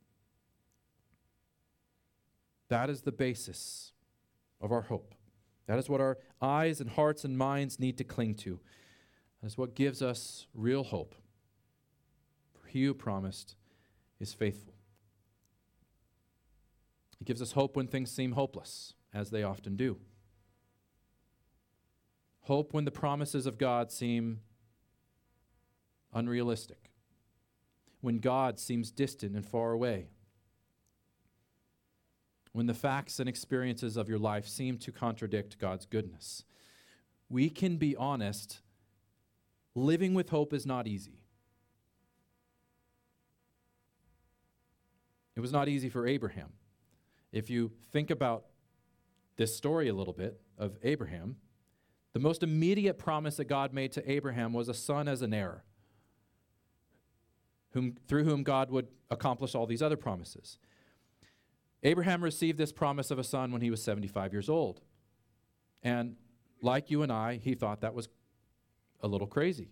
That 2.69 2.91
is 2.91 3.01
the 3.01 3.11
basis 3.11 3.93
of 4.61 4.71
our 4.71 4.83
hope. 4.83 5.15
That 5.67 5.79
is 5.79 5.89
what 5.89 6.03
our 6.03 6.19
eyes 6.43 6.83
and 6.83 6.91
hearts 6.91 7.25
and 7.25 7.39
minds 7.39 7.81
need 7.81 7.97
to 7.97 8.05
cling 8.05 8.35
to. 8.35 8.61
That 9.41 9.47
is 9.47 9.57
what 9.57 9.75
gives 9.75 10.03
us 10.03 10.47
real 10.53 10.85
hope. 10.85 11.15
For 12.53 12.69
he 12.69 12.85
who 12.85 12.93
promised 12.93 13.57
is 14.21 14.35
faithful. 14.35 14.75
It 17.19 17.25
gives 17.25 17.41
us 17.41 17.53
hope 17.53 17.77
when 17.77 17.87
things 17.87 18.11
seem 18.11 18.33
hopeless, 18.33 18.93
as 19.17 19.31
they 19.31 19.43
often 19.43 19.77
do. 19.77 19.97
Hope 22.43 22.75
when 22.75 22.85
the 22.85 22.91
promises 22.91 23.47
of 23.47 23.57
God 23.57 23.91
seem 23.91 24.41
unrealistic, 26.13 26.91
when 28.03 28.19
God 28.19 28.61
seems 28.61 28.91
distant 28.91 29.35
and 29.35 29.45
far 29.45 29.73
away, 29.73 30.11
when 32.53 32.67
the 32.67 32.75
facts 32.75 33.19
and 33.19 33.29
experiences 33.29 33.97
of 33.97 34.09
your 34.09 34.19
life 34.19 34.47
seem 34.47 34.77
to 34.79 34.93
contradict 34.93 35.59
God's 35.59 35.87
goodness. 35.87 36.45
We 37.29 37.51
can 37.51 37.79
be 37.79 37.97
honest, 37.97 38.61
living 39.75 40.15
with 40.15 40.29
hope 40.29 40.53
is 40.53 40.67
not 40.67 40.87
easy. 40.87 41.21
It 45.35 45.41
was 45.41 45.53
not 45.53 45.69
easy 45.69 45.89
for 45.89 46.07
Abraham. 46.07 46.53
If 47.33 47.51
you 47.51 47.73
think 47.93 48.11
about 48.11 48.45
this 49.37 49.57
story 49.57 49.89
a 49.89 49.95
little 49.95 50.13
bit 50.13 50.41
of 50.59 50.77
Abraham, 50.83 51.37
the 52.13 52.21
most 52.21 52.43
immediate 52.43 52.99
promise 52.99 53.37
that 53.37 53.45
God 53.45 53.73
made 53.73 53.93
to 53.93 54.11
Abraham 54.11 54.53
was 54.53 54.69
a 54.69 54.75
son 54.75 55.09
as 55.09 55.23
an 55.23 55.35
heir, 55.35 55.65
whom, 57.71 57.97
through 58.09 58.25
whom 58.25 58.43
God 58.43 58.71
would 58.71 58.89
accomplish 59.11 59.55
all 59.55 59.67
these 59.67 59.83
other 59.83 59.97
promises. 59.97 60.59
Abraham 61.83 62.25
received 62.25 62.59
this 62.59 62.73
promise 62.73 63.11
of 63.11 63.19
a 63.19 63.25
son 63.25 63.53
when 63.53 63.61
he 63.61 63.71
was 63.71 63.83
75 63.83 64.33
years 64.33 64.49
old. 64.49 64.81
And 65.83 66.17
like 66.63 66.91
you 66.91 67.03
and 67.03 67.13
I, 67.13 67.37
he 67.37 67.55
thought 67.55 67.83
that 67.83 67.95
was 67.95 68.09
a 69.01 69.09
little 69.09 69.27
crazy. 69.27 69.69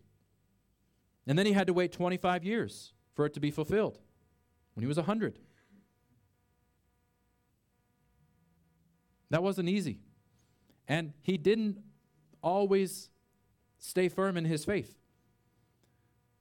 And 1.26 1.38
then 1.38 1.46
he 1.46 1.52
had 1.52 1.66
to 1.66 1.72
wait 1.72 1.92
25 1.92 2.44
years 2.44 2.92
for 3.14 3.24
it 3.24 3.32
to 3.34 3.40
be 3.40 3.50
fulfilled 3.50 3.98
when 4.74 4.82
he 4.82 4.86
was 4.86 4.98
100. 4.98 5.38
That 9.30 9.42
wasn't 9.42 9.68
easy. 9.68 10.00
And 10.86 11.12
he 11.22 11.36
didn't 11.36 11.78
always 12.42 13.10
stay 13.78 14.08
firm 14.08 14.36
in 14.36 14.44
his 14.44 14.64
faith. 14.64 14.98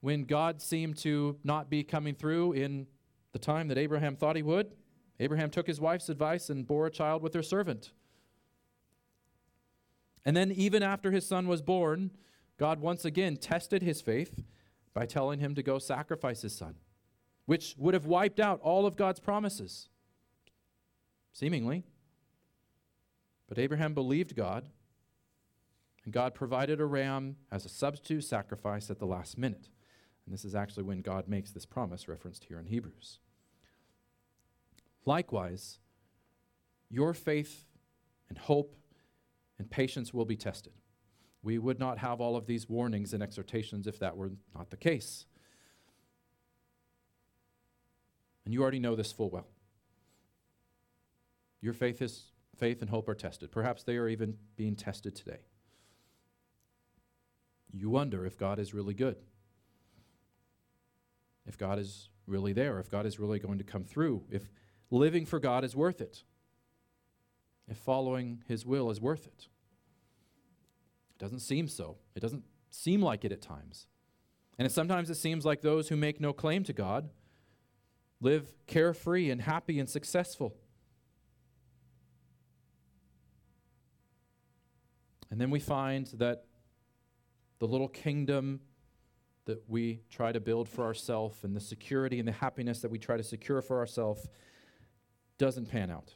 When 0.02 0.26
God 0.26 0.62
seemed 0.62 0.98
to 0.98 1.38
not 1.44 1.70
be 1.70 1.84
coming 1.84 2.14
through 2.14 2.54
in 2.54 2.88
the 3.32 3.40
time 3.40 3.70
that 3.70 3.78
Abraham 3.78 4.16
thought 4.16 4.36
he 4.36 4.44
would, 4.44 4.76
Abraham 5.20 5.50
took 5.50 5.68
his 5.68 5.80
wife's 5.80 6.10
advice 6.10 6.50
and 6.50 6.68
bore 6.68 6.88
a 6.88 6.92
child 6.92 7.22
with 7.22 7.34
her 7.34 7.44
servant. 7.44 7.92
And 10.26 10.36
then, 10.36 10.52
even 10.52 10.84
after 10.84 11.12
his 11.12 11.26
son 11.26 11.48
was 11.48 11.62
born, 11.62 12.12
God 12.58 12.80
once 12.80 13.06
again 13.06 13.38
tested 13.38 13.82
his 13.82 14.02
faith 14.02 14.44
by 14.94 15.06
telling 15.06 15.40
him 15.40 15.56
to 15.56 15.64
go 15.64 15.80
sacrifice 15.80 16.42
his 16.42 16.56
son, 16.56 16.76
which 17.46 17.76
would 17.78 17.94
have 17.94 18.06
wiped 18.06 18.40
out 18.40 18.60
all 18.62 18.86
of 18.86 18.96
God's 18.96 19.20
promises, 19.20 19.90
seemingly. 21.32 21.84
But 23.54 23.62
Abraham 23.62 23.94
believed 23.94 24.36
God, 24.36 24.68
and 26.06 26.12
God 26.12 26.34
provided 26.34 26.82
a 26.82 26.88
ram 26.88 27.36
as 27.52 27.66
a 27.66 27.70
substitute 27.70 28.24
sacrifice 28.24 28.90
at 28.90 28.98
the 28.98 29.06
last 29.06 29.38
minute. 29.38 29.70
And 30.26 30.34
this 30.34 30.44
is 30.44 30.56
actually 30.56 30.82
when 30.82 31.04
God 31.04 31.28
makes 31.28 31.52
this 31.52 31.64
promise 31.64 32.08
referenced 32.08 32.46
here 32.46 32.58
in 32.58 32.66
Hebrews. 32.66 33.20
Likewise, 35.06 35.78
your 36.90 37.14
faith 37.14 37.66
and 38.28 38.40
hope 38.40 38.76
and 39.60 39.70
patience 39.70 40.16
will 40.16 40.26
be 40.26 40.36
tested. 40.36 40.74
We 41.44 41.60
would 41.60 41.80
not 41.80 42.00
have 42.00 42.20
all 42.20 42.36
of 42.36 42.48
these 42.48 42.68
warnings 42.68 43.14
and 43.14 43.22
exhortations 43.22 43.86
if 43.86 44.00
that 44.00 44.18
were 44.18 44.32
not 44.56 44.72
the 44.72 44.78
case. 44.78 45.28
And 48.46 48.52
you 48.52 48.64
already 48.64 48.80
know 48.80 48.96
this 48.96 49.12
full 49.12 49.30
well. 49.30 49.46
Your 51.62 51.74
faith 51.74 52.02
is 52.02 52.33
faith 52.56 52.82
and 52.82 52.90
hope 52.90 53.10
are 53.10 53.16
tested. 53.16 53.52
Perhaps 53.52 53.84
they 53.84 53.98
are 53.98 54.08
even 54.08 54.38
being 54.56 54.76
tested 54.76 55.16
today. 55.16 55.40
You 57.72 57.90
wonder 57.90 58.26
if 58.26 58.38
God 58.38 58.60
is 58.60 58.74
really 58.74 58.94
good, 58.94 59.18
if 61.46 61.58
God 61.58 61.80
is 61.80 62.10
really 62.28 62.54
there, 62.54 62.80
if 62.80 62.90
God 62.90 63.06
is 63.06 63.20
really 63.20 63.40
going 63.40 63.58
to 63.58 63.64
come 63.64 63.84
through, 63.84 64.24
if 64.30 64.52
living 64.92 65.26
for 65.26 65.40
God 65.40 65.64
is 65.64 65.76
worth 65.76 66.00
it, 66.00 66.24
if 67.68 67.78
following 67.78 68.44
His 68.48 68.66
will 68.66 68.92
is 68.92 69.02
worth 69.02 69.26
it. 69.26 69.48
It 71.12 71.20
doesn't 71.20 71.40
seem 71.40 71.68
so. 71.68 71.98
It 72.16 72.20
doesn't 72.20 72.44
seem 72.70 73.02
like 73.02 73.26
it 73.26 73.32
at 73.32 73.42
times. 73.42 73.88
And 74.60 74.72
sometimes 74.72 75.10
it 75.10 75.16
seems 75.16 75.46
like 75.46 75.62
those 75.62 75.90
who 75.90 75.96
make 75.96 76.22
no 76.22 76.34
claim 76.34 76.64
to 76.66 76.74
God 76.74 77.10
live 78.22 78.54
carefree 78.68 79.30
and 79.30 79.42
happy 79.42 79.80
and 79.80 79.90
successful. 79.90 80.56
And 85.34 85.42
then 85.42 85.50
we 85.50 85.60
find 85.60 86.06
that 86.20 86.44
the 87.58 87.66
little 87.66 87.88
kingdom 87.88 88.60
that 89.46 89.64
we 89.68 90.02
try 90.12 90.32
to 90.32 90.40
build 90.40 90.70
for 90.70 90.84
ourselves 90.84 91.44
and 91.44 91.56
the 91.56 91.60
security 91.60 92.20
and 92.20 92.28
the 92.28 92.34
happiness 92.34 92.82
that 92.82 92.92
we 92.92 93.00
try 93.00 93.18
to 93.18 93.24
secure 93.24 93.60
for 93.64 93.80
ourselves 93.80 94.28
doesn't 95.40 95.72
pan 95.72 95.90
out. 95.90 96.14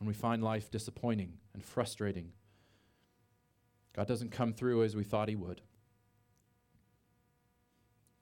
And 0.00 0.08
we 0.08 0.14
find 0.14 0.42
life 0.42 0.70
disappointing 0.70 1.34
and 1.52 1.62
frustrating. 1.62 2.32
God 3.94 4.08
doesn't 4.08 4.30
come 4.30 4.54
through 4.54 4.84
as 4.84 4.96
we 4.96 5.04
thought 5.04 5.28
He 5.28 5.36
would. 5.36 5.60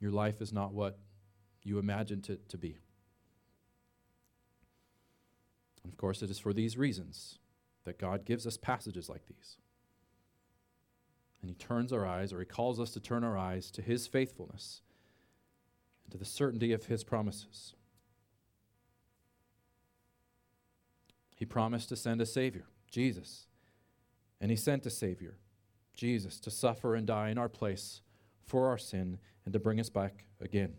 Your 0.00 0.10
life 0.10 0.42
is 0.42 0.52
not 0.52 0.74
what 0.74 0.98
you 1.62 1.78
imagined 1.78 2.28
it 2.28 2.48
to 2.48 2.58
be. 2.58 2.80
And 5.84 5.92
of 5.92 5.96
course, 5.96 6.22
it 6.22 6.30
is 6.30 6.40
for 6.40 6.52
these 6.52 6.76
reasons 6.76 7.38
that 7.86 7.98
God 7.98 8.26
gives 8.26 8.46
us 8.46 8.58
passages 8.58 9.08
like 9.08 9.26
these. 9.26 9.56
And 11.40 11.48
He 11.48 11.54
turns 11.54 11.92
our 11.92 12.04
eyes, 12.04 12.32
or 12.32 12.40
He 12.40 12.44
calls 12.44 12.78
us 12.78 12.90
to 12.90 13.00
turn 13.00 13.24
our 13.24 13.38
eyes 13.38 13.70
to 13.70 13.80
His 13.80 14.06
faithfulness 14.06 14.82
and 16.04 16.12
to 16.12 16.18
the 16.18 16.24
certainty 16.24 16.72
of 16.72 16.86
His 16.86 17.02
promises. 17.02 17.74
He 21.36 21.44
promised 21.44 21.88
to 21.90 21.96
send 21.96 22.20
a 22.20 22.26
Savior, 22.26 22.66
Jesus. 22.90 23.46
And 24.40 24.50
He 24.50 24.56
sent 24.56 24.84
a 24.84 24.90
Savior, 24.90 25.38
Jesus, 25.94 26.40
to 26.40 26.50
suffer 26.50 26.94
and 26.94 27.06
die 27.06 27.30
in 27.30 27.38
our 27.38 27.48
place 27.48 28.02
for 28.44 28.68
our 28.68 28.78
sin 28.78 29.18
and 29.44 29.52
to 29.52 29.60
bring 29.60 29.78
us 29.78 29.88
back 29.90 30.24
again. 30.40 30.74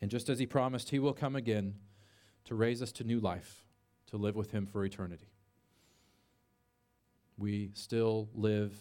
And 0.00 0.10
just 0.10 0.28
as 0.28 0.38
He 0.38 0.46
promised, 0.46 0.90
He 0.90 0.98
will 1.00 1.14
come 1.14 1.34
again 1.34 1.74
to 2.46 2.54
raise 2.54 2.82
us 2.82 2.92
to 2.92 3.04
new 3.04 3.20
life, 3.20 3.64
to 4.08 4.16
live 4.16 4.34
with 4.34 4.52
Him 4.52 4.66
for 4.66 4.84
eternity. 4.84 5.28
We 7.36 7.70
still 7.74 8.28
live 8.34 8.74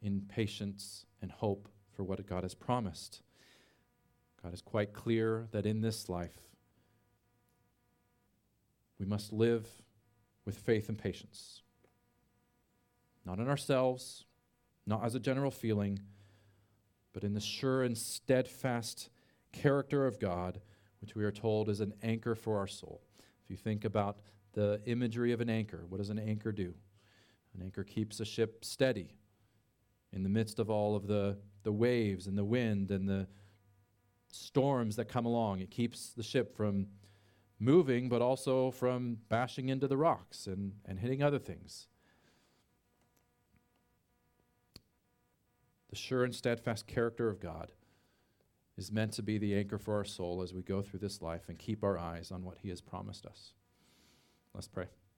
in 0.00 0.22
patience 0.28 1.06
and 1.20 1.30
hope 1.30 1.68
for 1.96 2.04
what 2.04 2.24
God 2.26 2.44
has 2.44 2.54
promised. 2.54 3.22
God 4.42 4.54
is 4.54 4.62
quite 4.62 4.92
clear 4.92 5.48
that 5.52 5.66
in 5.66 5.80
this 5.80 6.08
life, 6.08 6.36
we 8.98 9.06
must 9.06 9.32
live 9.32 9.66
with 10.44 10.56
faith 10.56 10.88
and 10.88 10.98
patience. 10.98 11.62
Not 13.24 13.38
in 13.38 13.48
ourselves, 13.48 14.24
not 14.86 15.04
as 15.04 15.14
a 15.14 15.20
general 15.20 15.50
feeling, 15.50 16.00
but 17.12 17.24
in 17.24 17.34
the 17.34 17.40
sure 17.40 17.82
and 17.82 17.96
steadfast 17.96 19.08
character 19.52 20.06
of 20.06 20.18
God, 20.18 20.60
which 21.02 21.16
we 21.16 21.24
are 21.24 21.32
told 21.32 21.68
is 21.68 21.80
an 21.80 21.92
anchor 22.02 22.34
for 22.34 22.56
our 22.58 22.68
soul. 22.68 23.02
If 23.44 23.50
you 23.50 23.56
think 23.56 23.84
about 23.84 24.20
the 24.54 24.80
imagery 24.86 25.32
of 25.32 25.40
an 25.40 25.50
anchor, 25.50 25.84
what 25.88 25.98
does 25.98 26.10
an 26.10 26.18
anchor 26.18 26.52
do? 26.52 26.72
An 27.54 27.62
anchor 27.62 27.82
keeps 27.82 28.20
a 28.20 28.24
ship 28.24 28.64
steady 28.64 29.16
in 30.12 30.22
the 30.22 30.28
midst 30.28 30.58
of 30.60 30.70
all 30.70 30.94
of 30.94 31.08
the, 31.08 31.36
the 31.64 31.72
waves 31.72 32.28
and 32.28 32.38
the 32.38 32.44
wind 32.44 32.90
and 32.90 33.08
the 33.08 33.26
storms 34.30 34.96
that 34.96 35.06
come 35.06 35.26
along. 35.26 35.60
It 35.60 35.70
keeps 35.70 36.10
the 36.10 36.22
ship 36.22 36.56
from 36.56 36.86
moving, 37.58 38.08
but 38.08 38.22
also 38.22 38.70
from 38.70 39.18
bashing 39.28 39.68
into 39.68 39.88
the 39.88 39.96
rocks 39.96 40.46
and, 40.46 40.72
and 40.84 41.00
hitting 41.00 41.22
other 41.22 41.38
things. 41.38 41.88
The 45.90 45.96
sure 45.96 46.24
and 46.24 46.34
steadfast 46.34 46.86
character 46.86 47.28
of 47.28 47.40
God 47.40 47.72
is 48.76 48.92
meant 48.92 49.12
to 49.12 49.22
be 49.22 49.38
the 49.38 49.54
anchor 49.54 49.78
for 49.78 49.94
our 49.96 50.04
soul 50.04 50.42
as 50.42 50.54
we 50.54 50.62
go 50.62 50.82
through 50.82 51.00
this 51.00 51.20
life 51.20 51.48
and 51.48 51.58
keep 51.58 51.84
our 51.84 51.98
eyes 51.98 52.30
on 52.30 52.44
what 52.44 52.58
He 52.62 52.68
has 52.70 52.80
promised 52.80 53.26
us. 53.26 53.52
Let's 54.54 54.68
pray. 54.68 54.86